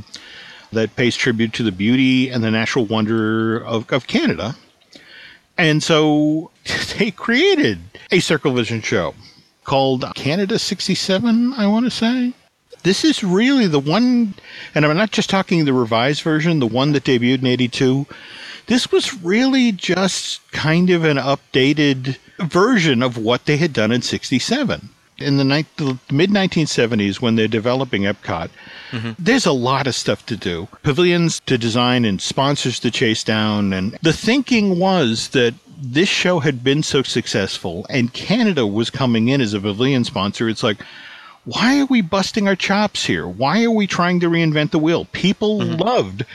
that 0.74 0.96
pays 0.96 1.16
tribute 1.16 1.54
to 1.54 1.64
the 1.64 1.72
beauty 1.72 2.30
and 2.30 2.44
the 2.44 2.52
natural 2.52 2.86
wonder 2.86 3.58
of, 3.58 3.90
of 3.92 4.08
Canada. 4.08 4.56
And 5.58 5.82
so 5.82 6.52
they 6.98 7.12
created 7.12 7.80
a 8.12 8.20
Circle 8.20 8.54
Vision 8.54 8.82
show 8.82 9.16
called 9.64 10.06
Canada 10.16 10.60
67, 10.60 11.54
I 11.54 11.68
want 11.68 11.86
to 11.86 11.92
say. 11.92 12.34
This 12.84 13.06
is 13.06 13.24
really 13.24 13.68
the 13.68 13.80
one, 13.80 14.34
and 14.76 14.86
I'm 14.86 14.98
not 14.98 15.12
just 15.12 15.30
talking 15.30 15.64
the 15.64 15.74
revised 15.74 16.22
version, 16.22 16.60
the 16.60 16.68
one 16.68 16.92
that 16.92 17.06
debuted 17.06 17.40
in 17.40 17.48
82. 17.48 18.06
this 18.66 18.92
was 18.92 19.14
really 19.24 19.72
just 19.72 20.42
kind 20.52 20.90
of 20.90 21.06
an 21.06 21.18
updated 21.18 22.18
version 22.40 23.02
of 23.02 23.18
what 23.18 23.46
they 23.46 23.56
had 23.56 23.72
done 23.72 23.92
in 23.94 24.02
67 24.02 24.90
in 25.24 25.38
the, 25.38 25.46
mid 25.46 26.30
1970s 26.30 27.22
when 27.22 27.36
they're 27.36 27.48
developing 27.48 28.04
Epcot, 28.04 28.50
mm-hmm. 28.92 29.12
there's 29.18 29.46
a 29.46 29.52
lot 29.52 29.88
of 29.88 29.96
stuff 29.96 30.26
to 30.28 30.38
do. 30.38 30.68
Pavilions 30.84 31.40
to 31.46 31.58
design 31.58 32.06
and 32.06 32.22
sponsors 32.22 32.80
to 32.80 32.92
chase 32.92 33.24
down. 33.24 33.74
And 33.74 33.98
the 34.02 34.14
thinking 34.14 34.80
was 34.80 35.30
that 35.30 35.54
this 35.78 36.10
show 36.10 36.40
had 36.40 36.64
been 36.64 36.84
so 36.84 37.04
successful 37.04 37.86
and 37.90 38.14
Canada 38.14 38.66
was 38.66 38.90
coming 38.90 39.28
in 39.28 39.42
as 39.42 39.54
a 39.54 39.60
pavilion 39.60 40.04
sponsor. 40.04 40.48
It's 40.48 40.64
like, 40.64 40.82
why 41.46 41.80
are 41.80 41.86
we 41.86 42.02
busting 42.02 42.48
our 42.48 42.56
chops 42.56 43.06
here? 43.06 43.28
Why 43.28 43.64
are 43.64 43.72
we 43.72 43.86
trying 43.86 44.22
to 44.22 44.30
reinvent 44.30 44.72
the 44.72 44.80
wheel? 44.80 45.06
People 45.12 45.60
mm-hmm. 45.60 45.82
loved 45.82 46.26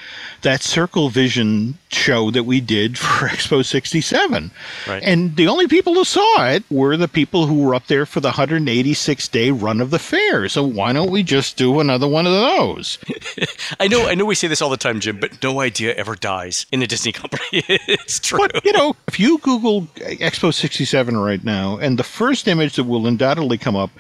that 0.43 0.63
Circle 0.63 1.09
Vision 1.11 1.79
show 1.91 2.31
that 2.31 2.45
we 2.45 2.61
did 2.61 2.99
for 2.99 3.29
Expo 3.29 3.65
67. 3.65 4.51
Right. 4.87 5.03
And 5.03 5.37
the 5.37 5.49
only 5.49 5.67
people 5.67 5.95
who 5.95 6.05
saw 6.05 6.47
it 6.49 6.65
were 6.71 6.97
the 6.97 7.09
people 7.09 7.47
who 7.47 7.63
were 7.63 7.75
up 7.75 7.87
there 7.87 8.07
for 8.07 8.21
the 8.21 8.29
186 8.29 9.29
day 9.29 9.51
run 9.51 9.81
of 9.81 9.91
the 9.91 9.99
fair. 9.99 10.49
So 10.49 10.63
why 10.63 10.93
don't 10.93 11.11
we 11.11 11.23
just 11.23 11.57
do 11.57 11.81
another 11.81 12.07
one 12.09 12.27
of 12.27 12.33
those? 12.33 12.99
I 13.81 13.89
know, 13.89 14.07
I 14.07 14.15
know 14.15 14.25
we 14.25 14.35
say 14.35 14.49
this 14.49 14.63
all 14.63 14.71
the 14.71 14.77
time, 14.77 15.01
Jim, 15.01 15.19
but 15.19 15.43
no 15.43 15.61
idea 15.61 15.95
ever 15.95 16.15
dies 16.15 16.67
in 16.73 16.83
a 16.83 16.87
Disney 16.87 17.13
company. 17.13 17.45
it's 17.53 18.21
true. 18.21 18.39
But, 18.39 18.65
you 18.65 18.73
know, 18.73 18.97
if 19.07 19.19
you 19.19 19.39
Google 19.39 19.83
Expo 19.97 20.53
67 20.53 21.17
right 21.17 21.43
now, 21.43 21.79
and 21.79 21.99
the 21.99 22.05
first 22.05 22.49
image 22.49 22.77
that 22.77 22.85
will 22.85 23.07
undoubtedly 23.07 23.59
come 23.59 23.77
up 23.77 23.91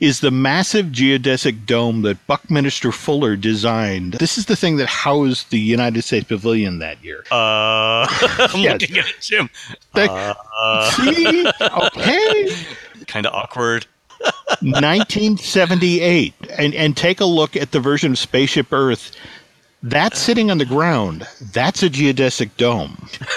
is 0.00 0.20
the 0.20 0.30
massive 0.30 0.86
geodesic 0.86 1.64
dome 1.64 2.02
that 2.02 2.26
Buckminster 2.26 2.92
Fuller 2.92 3.36
designed. 3.36 4.14
This 4.14 4.36
is 4.36 4.46
the 4.46 4.56
thing 4.56 4.76
that 4.76 4.88
housed 4.88 5.50
the 5.50 5.71
United 5.72 6.02
States 6.02 6.26
Pavilion 6.28 6.78
that 6.78 7.02
year. 7.04 7.24
Uh, 7.32 8.06
I'm 8.52 8.60
Yes. 8.60 8.80
looking 8.80 8.98
at 8.98 9.06
Jim. 9.20 9.50
They- 9.94 10.08
Uh, 10.08 10.90
See? 10.92 11.46
Okay. 11.60 12.54
kind 13.06 13.26
of 13.26 13.34
awkward. 13.34 13.86
1978. 14.60 16.34
And, 16.56 16.74
and 16.74 16.96
take 16.96 17.20
a 17.20 17.24
look 17.24 17.56
at 17.56 17.72
the 17.72 17.80
version 17.80 18.12
of 18.12 18.18
Spaceship 18.18 18.72
Earth. 18.72 19.10
That's 19.82 20.20
sitting 20.20 20.50
on 20.50 20.58
the 20.58 20.64
ground. 20.64 21.26
That's 21.52 21.82
a 21.82 21.90
geodesic 21.90 22.50
dome. 22.56 23.08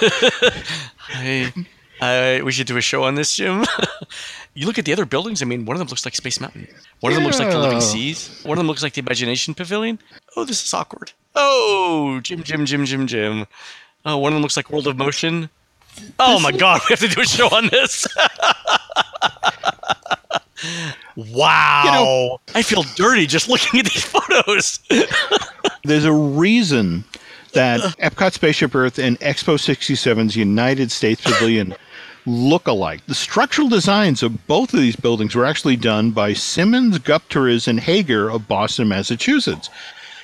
I, 1.08 1.52
I, 2.00 2.40
we 2.44 2.52
should 2.52 2.66
do 2.68 2.76
a 2.76 2.80
show 2.80 3.02
on 3.04 3.16
this, 3.16 3.34
Jim. 3.34 3.64
you 4.54 4.66
look 4.66 4.78
at 4.78 4.84
the 4.84 4.92
other 4.92 5.04
buildings. 5.06 5.42
I 5.42 5.44
mean, 5.44 5.64
one 5.64 5.74
of 5.74 5.78
them 5.80 5.88
looks 5.88 6.04
like 6.04 6.14
Space 6.14 6.40
Mountain. 6.40 6.68
One 7.00 7.10
of 7.12 7.16
them 7.16 7.24
looks 7.24 7.38
like 7.40 7.50
the 7.50 7.58
Living 7.58 7.80
Seas. 7.80 8.40
One 8.44 8.56
of 8.56 8.58
them 8.58 8.68
looks 8.68 8.82
like 8.84 8.92
the 8.94 9.00
Imagination 9.00 9.54
Pavilion. 9.54 9.98
Oh, 10.36 10.44
this 10.44 10.62
is 10.64 10.72
awkward. 10.72 11.10
Oh, 11.36 12.20
Jim, 12.22 12.42
Jim, 12.42 12.64
Jim, 12.64 12.86
Jim, 12.86 13.06
Jim. 13.06 13.46
Oh, 14.04 14.16
one 14.18 14.32
of 14.32 14.36
them 14.36 14.42
looks 14.42 14.56
like 14.56 14.70
World 14.70 14.86
of 14.86 14.96
Motion. 14.96 15.50
Oh 16.18 16.40
my 16.40 16.52
God, 16.52 16.80
we 16.88 16.92
have 16.92 17.00
to 17.00 17.08
do 17.08 17.20
a 17.20 17.24
show 17.24 17.48
on 17.48 17.68
this. 17.68 18.06
wow, 21.16 22.40
I 22.54 22.62
feel 22.62 22.82
dirty 22.94 23.26
just 23.26 23.48
looking 23.48 23.80
at 23.80 23.86
these 23.86 24.04
photos. 24.04 24.80
There's 25.84 26.04
a 26.04 26.12
reason 26.12 27.04
that 27.52 27.80
Epcot 27.98 28.32
Spaceship 28.32 28.74
Earth 28.74 28.98
and 28.98 29.18
Expo 29.20 29.56
67's 29.56 30.36
United 30.36 30.90
States 30.90 31.22
Pavilion 31.22 31.74
look 32.26 32.66
alike. 32.66 33.06
The 33.06 33.14
structural 33.14 33.68
designs 33.68 34.22
of 34.22 34.46
both 34.46 34.74
of 34.74 34.80
these 34.80 34.96
buildings 34.96 35.34
were 35.34 35.46
actually 35.46 35.76
done 35.76 36.10
by 36.10 36.32
Simpson, 36.32 36.90
Gumpertz, 36.92 37.68
and 37.68 37.80
Heger 37.80 38.28
of 38.28 38.48
Boston, 38.48 38.88
Massachusetts. 38.88 39.70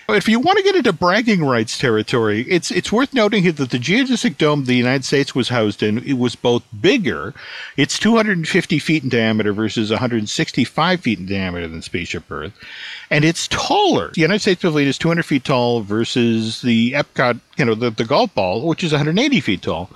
If 0.08 0.28
you 0.28 0.40
want 0.40 0.58
to 0.58 0.64
get 0.64 0.74
into 0.74 0.92
bragging 0.92 1.44
rights 1.44 1.78
territory, 1.78 2.44
it's 2.48 2.70
it's 2.70 2.90
worth 2.90 3.14
noting 3.14 3.44
that 3.44 3.70
the 3.70 3.78
geodesic 3.78 4.36
dome 4.36 4.64
the 4.64 4.74
United 4.74 5.04
States 5.04 5.34
was 5.34 5.48
housed 5.48 5.82
in 5.82 5.98
it 5.98 6.14
was 6.14 6.34
both 6.34 6.64
bigger, 6.80 7.34
it's 7.76 7.98
250 7.98 8.78
feet 8.80 9.04
in 9.04 9.08
diameter 9.08 9.52
versus 9.52 9.90
165 9.90 11.00
feet 11.00 11.18
in 11.18 11.26
diameter 11.26 11.68
than 11.68 11.82
Spaceship 11.82 12.30
Earth, 12.30 12.52
and 13.10 13.24
it's 13.24 13.46
taller. 13.48 14.10
The 14.14 14.22
United 14.22 14.40
States 14.40 14.62
Pavilion 14.62 14.88
is 14.88 14.98
200 14.98 15.22
feet 15.22 15.44
tall 15.44 15.82
versus 15.82 16.62
the 16.62 16.92
Epcot, 16.92 17.40
you 17.56 17.64
know, 17.64 17.74
the, 17.74 17.90
the 17.90 18.04
golf 18.04 18.34
ball, 18.34 18.66
which 18.66 18.82
is 18.82 18.92
180 18.92 19.40
feet 19.40 19.62
tall. 19.62 19.88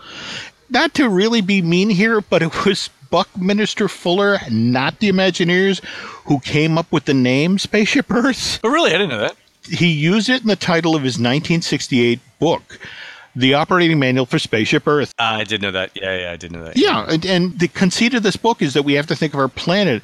Not 0.70 0.94
to 0.94 1.08
really 1.08 1.40
be 1.40 1.62
mean 1.62 1.90
here, 1.90 2.20
but 2.20 2.42
it 2.42 2.64
was 2.64 2.90
Buckminster 3.10 3.88
Fuller, 3.88 4.38
not 4.50 4.98
the 4.98 5.10
Imagineers, 5.10 5.82
who 6.26 6.40
came 6.40 6.76
up 6.76 6.90
with 6.90 7.04
the 7.04 7.14
name 7.14 7.58
Spaceship 7.58 8.10
Earth 8.10 8.60
oh, 8.64 8.68
really? 8.68 8.90
I 8.90 8.98
didn't 8.98 9.10
know 9.10 9.20
that. 9.20 9.36
He 9.66 9.88
used 9.88 10.28
it 10.28 10.42
in 10.42 10.48
the 10.48 10.56
title 10.56 10.94
of 10.94 11.02
his 11.02 11.14
1968 11.14 12.20
book, 12.38 12.78
The 13.36 13.54
Operating 13.54 13.98
Manual 13.98 14.26
for 14.26 14.38
Spaceship 14.38 14.86
Earth. 14.86 15.14
Uh, 15.18 15.22
I 15.40 15.44
did 15.44 15.60
know 15.60 15.70
that. 15.70 15.90
Yeah, 15.94 16.18
yeah, 16.18 16.32
I 16.32 16.36
did 16.36 16.52
know 16.52 16.64
that. 16.64 16.76
Yeah, 16.76 17.04
and, 17.06 17.24
and 17.26 17.58
the 17.58 17.68
conceit 17.68 18.14
of 18.14 18.22
this 18.22 18.36
book 18.36 18.62
is 18.62 18.72
that 18.74 18.82
we 18.82 18.94
have 18.94 19.06
to 19.08 19.14
think 19.14 19.34
of 19.34 19.40
our 19.40 19.48
planet 19.48 20.02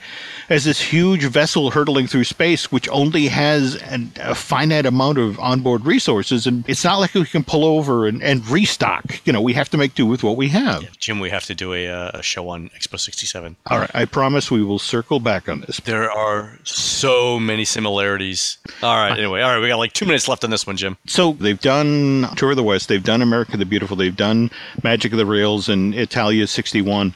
as 0.50 0.64
this 0.64 0.80
huge 0.80 1.24
vessel 1.24 1.70
hurtling 1.70 2.06
through 2.06 2.24
space, 2.24 2.70
which 2.70 2.86
only 2.90 3.28
has 3.28 3.76
an, 3.76 4.12
a 4.16 4.34
finite 4.34 4.84
amount 4.84 5.16
of 5.16 5.40
onboard 5.40 5.86
resources, 5.86 6.46
and 6.46 6.68
it's 6.68 6.84
not 6.84 6.98
like 6.98 7.14
we 7.14 7.24
can 7.24 7.42
pull 7.42 7.64
over 7.64 8.06
and, 8.06 8.22
and 8.22 8.46
restock. 8.48 9.26
You 9.26 9.32
know, 9.32 9.40
we 9.40 9.54
have 9.54 9.70
to 9.70 9.78
make 9.78 9.94
do 9.94 10.04
with 10.04 10.22
what 10.22 10.36
we 10.36 10.48
have. 10.48 10.98
Jim, 10.98 11.18
we 11.18 11.30
have 11.30 11.44
to 11.46 11.54
do 11.54 11.72
a, 11.72 11.88
uh, 11.88 12.10
a 12.14 12.22
show 12.22 12.50
on 12.50 12.68
Expo 12.70 13.00
67. 13.00 13.56
All 13.68 13.78
right, 13.78 13.90
I 13.94 14.04
promise 14.04 14.50
we 14.50 14.62
will 14.62 14.78
circle 14.78 15.20
back 15.20 15.48
on 15.48 15.62
this. 15.62 15.80
There 15.80 16.10
are 16.10 16.58
so 16.64 17.40
many 17.40 17.64
similarities. 17.64 18.58
All 18.82 18.96
right, 18.96 19.18
anyway, 19.18 19.40
all 19.40 19.54
right, 19.54 19.60
we 19.60 19.68
got 19.68 19.78
like 19.78 19.94
two 19.94 20.04
minutes 20.04 20.28
left 20.28 20.44
on 20.44 20.50
this 20.50 20.66
one, 20.66 20.76
Jim. 20.76 20.98
So 21.06 21.32
they've 21.32 21.60
done 21.60 22.28
Tour 22.36 22.50
of 22.50 22.56
the 22.56 22.62
West, 22.62 22.88
they've 22.88 23.02
done 23.02 23.21
America 23.22 23.56
the 23.56 23.64
Beautiful, 23.64 23.96
they've 23.96 24.16
done 24.16 24.50
Magic 24.82 25.12
of 25.12 25.18
the 25.18 25.26
Rails 25.26 25.68
and 25.68 25.94
Italia 25.94 26.46
61. 26.46 27.14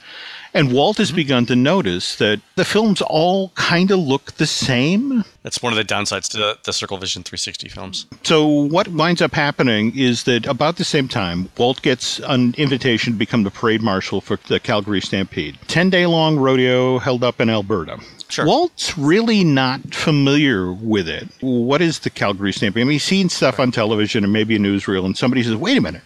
And 0.57 0.73
Walt 0.73 0.97
has 0.97 1.09
mm-hmm. 1.09 1.17
begun 1.17 1.47
to 1.47 1.55
notice 1.55 2.17
that 2.17 2.41
the 2.55 2.65
films 2.65 3.03
all 3.03 3.51
kind 3.51 3.91
of 3.91 3.99
look 3.99 4.33
the 4.33 4.47
same. 4.47 5.23
That's 5.43 5.63
one 5.63 5.75
of 5.75 5.77
the 5.77 5.85
downsides 5.85 6.31
to 6.31 6.57
the, 6.65 6.73
Circle 6.73 6.97
Vision 6.97 7.23
360 7.23 7.69
films. 7.69 8.07
So 8.23 8.47
what 8.47 8.89
winds 8.89 9.21
up 9.21 9.35
happening 9.35 9.93
is 9.95 10.25
that 10.25 10.47
about 10.47 10.77
the 10.77 10.85
same 10.85 11.09
time, 11.09 11.51
Walt 11.59 11.83
gets 11.83 12.21
an 12.21 12.55
invitation 12.57 13.13
to 13.13 13.19
become 13.19 13.43
the 13.43 13.51
parade 13.51 13.83
marshal 13.83 14.23
for 14.23 14.39
the 14.49 14.59
Calgary 14.59 15.03
Stampede. 15.03 15.59
10-day 15.69 16.07
long 16.07 16.39
rodeo 16.39 16.99
held 17.01 17.23
up 17.23 17.39
in 17.39 17.51
Alberta. 17.51 17.99
Sure. 18.29 18.45
Walt's 18.45 18.99
really 18.99 19.45
not 19.45 19.95
familiar 19.95 20.73
with 20.73 21.09
it. 21.09 21.29
What 21.41 21.81
is 21.81 22.01
the 22.01 22.11
Calgary 22.11 22.53
Stampede? 22.53 22.81
I 22.83 22.85
mean, 22.85 22.93
he's 22.93 23.05
seen 23.05 23.29
stuff 23.29 23.61
on 23.61 23.71
television 23.71 24.25
and 24.25 24.33
maybe 24.33 24.57
a 24.57 24.59
newsreel, 24.59 25.05
and 25.05 25.17
somebody 25.17 25.43
says, 25.43 25.55
wait 25.55 25.79
a 25.79 25.81
minute. 25.81 26.03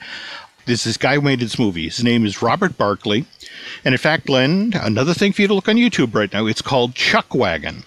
This 0.67 0.85
this 0.85 0.99
guy 0.99 1.15
who 1.15 1.23
made 1.23 1.41
this 1.41 1.59
movie. 1.59 1.85
His 1.85 2.05
name 2.05 2.27
is 2.27 2.43
Robert 2.43 2.77
Barclay. 2.77 3.25
And 3.85 3.95
in 3.95 3.99
fact, 3.99 4.29
Len, 4.29 4.73
another 4.75 5.15
thing 5.15 5.33
for 5.33 5.43
you 5.43 5.49
to 5.49 5.55
look 5.55 5.69
on 5.69 5.77
YouTube 5.77 6.15
right 6.15 6.33
now, 6.33 6.47
it's 6.47 6.63
called 6.63 6.95
Chuck 6.95 7.35
Wagon. 7.35 7.83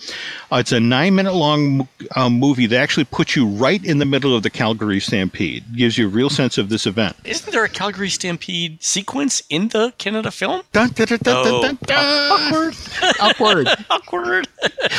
Uh, 0.54 0.60
it's 0.60 0.72
a 0.72 0.80
nine 0.80 1.16
minute 1.16 1.34
long 1.34 1.88
um, 2.16 2.34
movie 2.34 2.68
that 2.68 2.78
actually 2.80 3.06
puts 3.06 3.36
you 3.36 3.48
right 3.48 3.84
in 3.84 3.98
the 3.98 4.06
middle 4.06 4.36
of 4.36 4.44
the 4.44 4.52
Calgary 4.52 5.00
Stampede, 5.00 5.64
gives 5.76 5.98
you 5.98 6.06
a 6.06 6.10
real 6.10 6.30
sense 6.30 6.60
of 6.60 6.70
this 6.70 6.86
event. 6.86 7.16
Isn't 7.24 7.52
there 7.52 7.64
a 7.64 7.70
Calgary 7.70 8.10
Stampede 8.10 8.84
sequence 8.84 9.42
in 9.50 9.70
the 9.70 9.94
Canada 9.98 10.30
film? 10.30 10.62
Dun, 10.72 10.90
dun, 10.90 11.08
dun, 11.08 11.18
dun, 11.24 11.44
dun, 11.44 11.62
dun, 11.62 11.78
dun. 11.88 12.32
Awkward. 12.32 12.76
Awkward. 13.20 13.68
Awkward. 13.90 14.48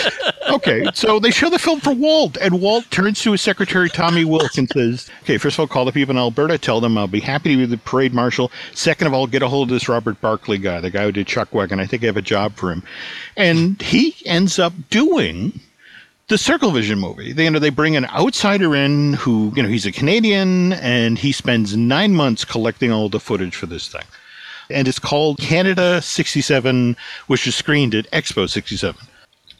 okay, 0.49 0.87
so 0.93 1.21
they 1.21 1.31
show 1.31 1.49
the 1.49 1.61
film 1.61 1.79
for 1.79 1.93
Walt, 1.93 2.37
and 2.39 2.61
Walt 2.61 2.91
turns 2.91 3.23
to 3.23 3.31
his 3.31 3.41
secretary, 3.41 3.89
Tommie 3.89 4.25
Wilck, 4.25 4.59
and 4.59 4.69
says, 4.69 5.09
Okay, 5.23 5.39
first 5.39 5.55
of 5.55 5.61
all, 5.61 5.67
call 5.69 5.85
the 5.85 5.93
people 5.93 6.17
in 6.17 6.19
Alberta, 6.19 6.59
tell 6.59 6.81
them 6.81 6.99
I'll 6.99 7.07
be 7.07 7.21
happy 7.21 7.51
to 7.51 7.57
be 7.59 7.67
the 7.67 7.79
parade 7.79 8.13
marshal. 8.13 8.51
Second 8.73 9.07
of 9.07 9.15
all, 9.15 9.29
get 9.29 9.43
a 9.43 9.49
hold 9.49 9.69
of 9.69 9.75
this 9.75 9.89
Robert 9.89 10.21
Barclay 10.21 10.59
guy, 10.59 10.81
the 10.81 10.91
guy 10.91 11.05
who 11.05 11.13
did 11.13 11.29
Chuck 11.29 11.55
Wagon. 11.55 11.79
I 11.79 11.87
think 11.87 12.03
I 12.03 12.07
have 12.07 12.17
a 12.17 12.23
job 12.23 12.57
for 12.57 12.73
him. 12.73 12.83
And 13.37 13.81
he 13.81 14.17
ends 14.27 14.59
up 14.59 14.73
doing 14.91 15.44
the 16.29 16.39
Circle 16.39 16.71
Vision 16.71 16.99
movie. 16.99 17.33
They, 17.33 17.45
you 17.45 17.51
know, 17.51 17.59
they 17.59 17.71
bring 17.71 17.97
an 17.97 18.07
outsider 18.07 18.75
in 18.75 19.15
who, 19.15 19.53
you 19.55 19.63
know, 19.63 19.69
he's 19.69 19.87
a 19.87 19.93
Canadian, 19.93 20.73
and 20.75 21.19
he 21.19 21.33
spends 21.33 21.77
nine 21.77 22.15
months 22.15 22.45
collecting 22.45 22.91
all 22.91 23.09
the 23.09 23.21
footage 23.21 23.55
for 23.55 23.67
this 23.67 23.89
thing. 23.89 24.05
And 24.71 24.89
it's 24.89 24.99
called 24.99 25.39
Canada 25.39 26.01
67, 26.01 26.97
which 27.27 27.47
is 27.47 27.55
screened 27.55 27.95
at 27.95 28.11
Expo 28.11 28.49
67. 28.49 29.07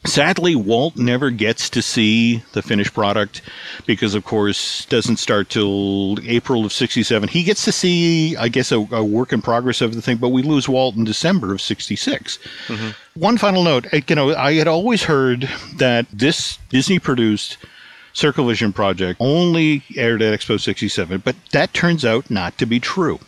Sadly, 0.05 0.55
Walt 0.55 0.95
never 0.97 1.31
gets 1.31 1.69
to 1.71 1.81
see 1.81 2.43
the 2.53 2.61
finished 2.61 2.93
product 2.93 3.41
because, 3.85 4.13
of 4.15 4.23
course, 4.23 4.85
doesn't 4.85 5.17
start 5.17 5.49
till 5.49 6.17
April 6.27 6.65
of 6.65 6.71
'67. 6.71 7.29
He 7.29 7.43
gets 7.43 7.65
to 7.65 7.71
see, 7.71 8.35
I 8.37 8.47
guess, 8.47 8.71
a, 8.71 8.79
a 8.91 9.03
work 9.03 9.33
in 9.33 9.41
progress 9.41 9.81
of 9.81 9.95
the 9.95 10.01
thing, 10.01 10.17
but 10.17 10.29
we 10.29 10.43
lose 10.43 10.69
Walt 10.69 10.95
in 10.95 11.03
December 11.03 11.53
of 11.53 11.61
'66. 11.61 12.39
Mm-hmm. 12.67 13.19
One 13.19 13.37
final 13.37 13.63
note: 13.63 13.87
you 14.09 14.15
know, 14.15 14.35
I 14.35 14.53
had 14.53 14.67
always 14.67 15.03
heard 15.03 15.49
that 15.75 16.05
this 16.11 16.59
Disney-produced 16.69 17.57
Circle 18.15 18.47
Vision 18.47 18.71
project 18.71 19.17
only 19.19 19.83
aired 19.97 20.21
at 20.21 20.37
Expo 20.37 20.57
67, 20.57 21.21
but 21.23 21.35
that 21.51 21.73
turns 21.73 22.05
out 22.05 22.31
not 22.31 22.57
to 22.57 22.65
be 22.65 22.79
true. 22.79 23.19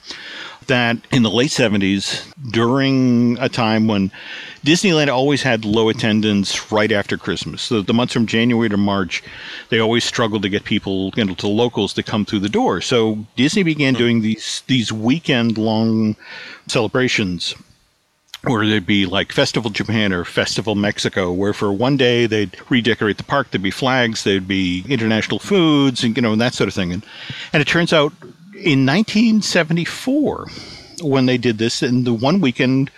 That 0.67 0.97
in 1.11 1.23
the 1.23 1.29
late 1.29 1.51
70s, 1.51 2.25
during 2.51 3.37
a 3.39 3.49
time 3.49 3.87
when 3.87 4.11
Disneyland 4.65 5.09
always 5.09 5.43
had 5.43 5.65
low 5.65 5.89
attendance 5.89 6.71
right 6.71 6.91
after 6.91 7.17
Christmas. 7.17 7.61
So 7.61 7.81
the 7.81 7.93
months 7.93 8.13
from 8.13 8.27
January 8.27 8.69
to 8.69 8.77
March, 8.77 9.23
they 9.69 9.79
always 9.79 10.03
struggled 10.03 10.41
to 10.43 10.49
get 10.49 10.63
people, 10.63 11.11
you 11.15 11.25
know, 11.25 11.35
to 11.35 11.47
locals 11.47 11.93
to 11.93 12.03
come 12.03 12.25
through 12.25 12.39
the 12.39 12.49
door. 12.49 12.79
So 12.81 13.25
Disney 13.35 13.63
began 13.63 13.93
doing 13.93 14.21
these 14.21 14.63
these 14.67 14.91
weekend 14.91 15.57
long 15.57 16.15
celebrations 16.67 17.55
or 18.49 18.65
there'd 18.65 18.85
be 18.85 19.05
like 19.05 19.31
Festival 19.31 19.69
Japan 19.69 20.13
or 20.13 20.25
Festival 20.25 20.75
Mexico, 20.75 21.31
where 21.31 21.53
for 21.53 21.71
one 21.71 21.97
day 21.97 22.25
they'd 22.25 22.55
redecorate 22.69 23.17
the 23.17 23.23
park. 23.23 23.51
There'd 23.51 23.61
be 23.61 23.71
flags, 23.71 24.23
there'd 24.23 24.47
be 24.47 24.83
international 24.87 25.39
foods, 25.39 26.03
and 26.03 26.15
you 26.15 26.21
know, 26.21 26.31
and 26.31 26.41
that 26.41 26.53
sort 26.53 26.67
of 26.67 26.73
thing. 26.73 26.91
And, 26.93 27.05
and 27.53 27.61
it 27.61 27.67
turns 27.67 27.93
out 27.93 28.13
in 28.53 28.85
1974, 28.85 30.47
when 31.01 31.25
they 31.25 31.37
did 31.37 31.57
this, 31.57 31.81
and 31.81 32.05
the 32.05 32.13
one 32.13 32.41
weekend 32.41 32.89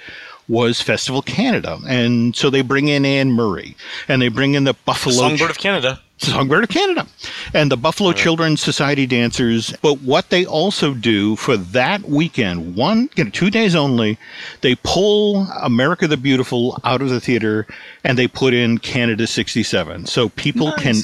was 0.48 0.82
Festival 0.82 1.22
Canada, 1.22 1.80
and 1.88 2.36
so 2.36 2.50
they 2.50 2.62
bring 2.62 2.88
in 2.88 3.06
Anne 3.06 3.32
Murray, 3.32 3.76
and 4.08 4.22
they 4.22 4.30
bring 4.30 4.56
in 4.56 4.64
the 4.64 4.74
Buffalo 4.74 5.16
Songbird 5.16 5.52
of 5.52 5.58
Canada. 5.58 6.00
Songbird 6.20 6.64
of 6.66 6.70
Canada 6.70 7.08
and 7.54 7.72
the 7.72 7.78
Buffalo 7.78 8.12
Children's 8.12 8.62
Society 8.62 9.06
dancers. 9.08 9.74
But 9.82 10.02
what 10.02 10.30
they 10.30 10.46
also 10.46 10.94
do 10.94 11.36
for 11.36 11.56
that 11.58 12.04
weekend, 12.04 12.76
one, 12.76 13.10
you 13.16 13.24
know, 13.26 13.30
two 13.30 13.50
days 13.50 13.76
only, 13.76 14.18
they 14.62 14.76
pull 14.84 15.44
America 15.62 16.08
the 16.08 16.18
Beautiful 16.18 16.80
out 16.84 17.02
of 17.02 17.10
the 17.10 17.20
theater 17.22 17.66
and 18.04 18.18
they 18.18 18.28
put 18.28 18.54
in 18.54 18.78
Canada 18.80 19.28
67. 19.28 20.06
So 20.08 20.30
people 20.30 20.68
Nice. 20.68 20.82
can 20.82 20.96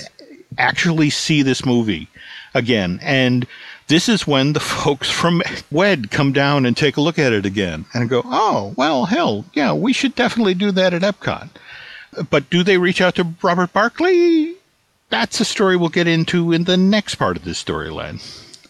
actually 0.58 1.10
see 1.10 1.42
this 1.42 1.66
movie 1.66 2.08
again. 2.54 3.00
And 3.02 3.46
this 3.88 4.10
is 4.10 4.26
when 4.28 4.54
the 4.54 4.60
folks 4.62 5.10
from 5.10 5.42
WED 5.72 6.12
come 6.12 6.34
down 6.34 6.66
and 6.66 6.76
take 6.76 6.98
a 6.98 7.02
look 7.02 7.18
at 7.20 7.34
it 7.34 7.46
again 7.46 7.86
and 7.94 8.10
go, 8.10 8.22
oh, 8.26 8.74
well, 8.78 9.06
hell, 9.06 9.46
yeah, 9.54 9.74
we 9.74 9.94
should 9.94 10.16
definitely 10.16 10.54
do 10.56 10.72
that 10.72 10.94
at 10.94 11.02
Epcot. 11.02 11.50
But 12.30 12.50
do 12.50 12.64
they 12.64 12.78
reach 12.78 13.02
out 13.02 13.16
to 13.16 13.28
Robert 13.42 13.74
Barclay? 13.74 14.54
That's 15.10 15.40
a 15.40 15.46
story 15.46 15.78
we'll 15.78 15.90
get 15.90 16.08
into 16.08 16.52
in 16.52 16.64
the 16.64 16.78
next 16.78 17.16
part 17.16 17.38
of 17.38 17.44
this 17.44 17.64
storyline. 17.64 18.22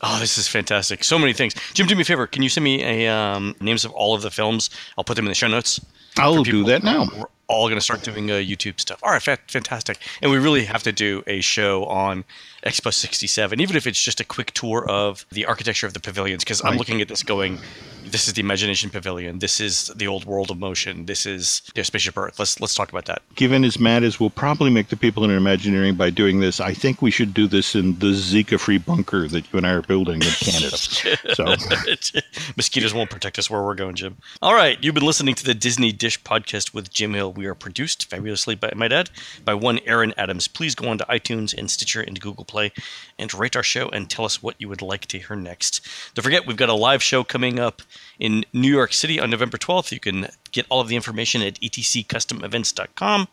Oh, 0.02 0.20
this 0.20 0.38
is 0.38 0.48
fantastic. 0.48 1.04
So 1.04 1.18
many 1.18 1.34
things. 1.34 1.56
Jim, 1.74 1.88
do 1.88 1.96
me 1.96 2.02
a 2.02 2.06
favor. 2.06 2.28
Can 2.28 2.44
you 2.44 2.50
send 2.50 2.64
me 2.64 2.84
a 2.84 3.12
um, 3.12 3.56
names 3.60 3.86
of 3.86 3.92
all 3.94 4.14
of 4.14 4.22
the 4.22 4.30
films? 4.30 4.70
I'll 4.98 5.04
put 5.04 5.16
them 5.16 5.26
in 5.26 5.30
the 5.30 5.36
show 5.36 5.48
notes. 5.48 5.84
I'll 6.18 6.44
do 6.44 6.64
that 6.66 6.84
now. 6.84 7.08
All 7.56 7.68
going 7.68 7.78
to 7.78 7.82
start 7.82 8.04
doing 8.04 8.30
uh, 8.30 8.36
YouTube 8.36 8.80
stuff. 8.80 9.00
All 9.04 9.12
right, 9.12 9.22
fa- 9.22 9.38
fantastic. 9.48 9.98
And 10.22 10.30
we 10.32 10.38
really 10.38 10.66
have 10.66 10.84
to 10.84 10.92
do 10.92 11.24
a 11.28 11.40
show 11.42 11.86
on 11.86 12.24
Expo 12.66 12.94
67, 12.94 13.60
even 13.62 13.76
if 13.78 13.88
it's 13.88 14.02
just 14.02 14.20
a 14.20 14.26
quick 14.26 14.52
tour 14.52 14.88
of 14.90 15.26
the 15.32 15.46
architecture 15.46 15.88
of 15.88 15.94
the 15.94 16.00
pavilions, 16.00 16.44
because 16.44 16.62
I'm 16.64 16.72
Right. 16.72 16.80
looking 16.80 17.00
at 17.02 17.08
this 17.08 17.24
going, 17.24 17.60
this 18.04 18.28
is 18.28 18.34
the 18.34 18.42
Imagination 18.42 18.90
Pavilion. 18.90 19.40
This 19.40 19.60
is 19.60 19.88
the 19.96 20.08
Old 20.08 20.26
World 20.26 20.52
of 20.52 20.58
Motion. 20.60 21.06
This 21.06 21.26
is 21.26 21.62
you 21.76 21.80
know, 21.80 21.84
Spaceship 21.84 22.18
Earth. 22.18 22.38
Let's 22.40 22.60
let's 22.60 22.76
talk 22.76 22.90
about 22.90 23.06
that. 23.06 23.22
Given 23.36 23.64
as 23.64 23.80
mad 23.80 24.04
as 24.04 24.20
we'll 24.20 24.30
probably 24.30 24.70
make 24.70 24.90
the 24.90 24.98
people 24.98 25.24
in 25.24 25.32
Imagineering 25.32 25.96
by 25.96 26.10
doing 26.12 26.40
this, 26.40 26.60
I 26.60 26.74
think 26.74 27.02
we 27.02 27.10
should 27.12 27.34
do 27.34 27.48
this 27.48 27.74
in 27.76 27.98
the 28.00 28.08
Zika 28.14 28.60
free 28.60 28.78
bunker 28.78 29.28
that 29.28 29.46
you 29.52 29.58
and 29.58 29.66
I 29.66 29.72
are 29.72 29.82
building 29.82 30.22
in 30.22 30.30
Canada. 30.30 30.78
so 31.34 31.46
Mosquitoes 32.58 32.94
won't 32.94 33.10
protect 33.10 33.40
us 33.40 33.50
where 33.50 33.62
we're 33.64 33.76
going, 33.76 33.96
Jim. 33.96 34.18
All 34.42 34.54
right, 34.54 34.78
you've 34.84 34.96
been 34.96 35.06
listening 35.06 35.36
to 35.36 35.44
the 35.46 35.54
Disney 35.54 35.92
Dish 35.92 36.22
podcast 36.22 36.74
with 36.74 36.92
Jim 36.92 37.14
Hill. 37.14 37.34
We 37.34 37.45
are 37.48 37.56
produced 37.56 38.10
fabulously 38.10 38.56
by 38.56 38.72
my 38.76 38.88
dad 38.88 39.10
by 39.44 39.54
one 39.54 39.80
Aaron 39.86 40.14
Adams. 40.18 40.48
Please 40.48 40.76
go 40.76 40.88
on 40.88 40.98
to 40.98 41.06
iTunes 41.06 41.58
and 41.58 41.70
Stitcher 41.70 42.02
and 42.02 42.20
Google 42.20 42.46
Play 42.46 42.72
and 43.18 43.34
rate 43.34 43.56
our 43.56 43.64
show 43.64 43.90
and 43.90 44.10
tell 44.10 44.26
us 44.26 44.42
what 44.42 44.56
you 44.60 44.70
would 44.70 44.82
like 44.82 45.06
to 45.08 45.20
hear 45.20 45.36
next. 45.36 45.86
Don't 46.14 46.24
forget, 46.24 46.46
we've 46.46 46.58
got 46.58 46.70
a 46.70 46.74
live 46.74 47.04
show 47.04 47.24
coming 47.24 47.60
up 47.60 47.82
in 48.20 48.46
New 48.54 48.72
York 48.72 48.94
City 48.94 49.20
on 49.20 49.30
November 49.30 49.58
12th. 49.58 49.92
You 49.92 50.00
can 50.00 50.28
get 50.52 50.66
all 50.70 50.82
of 50.82 50.88
the 50.88 50.96
information 50.96 51.42
at 51.42 51.60
etccustomevents.com. 51.60 53.28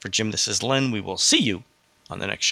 For 0.00 0.08
Jim, 0.08 0.30
this 0.30 0.48
is 0.48 0.62
Len. 0.62 0.90
We 0.90 1.00
will 1.00 1.18
see 1.18 1.38
you 1.38 1.64
on 2.10 2.18
the 2.18 2.26
next 2.26 2.44
show. 2.44 2.46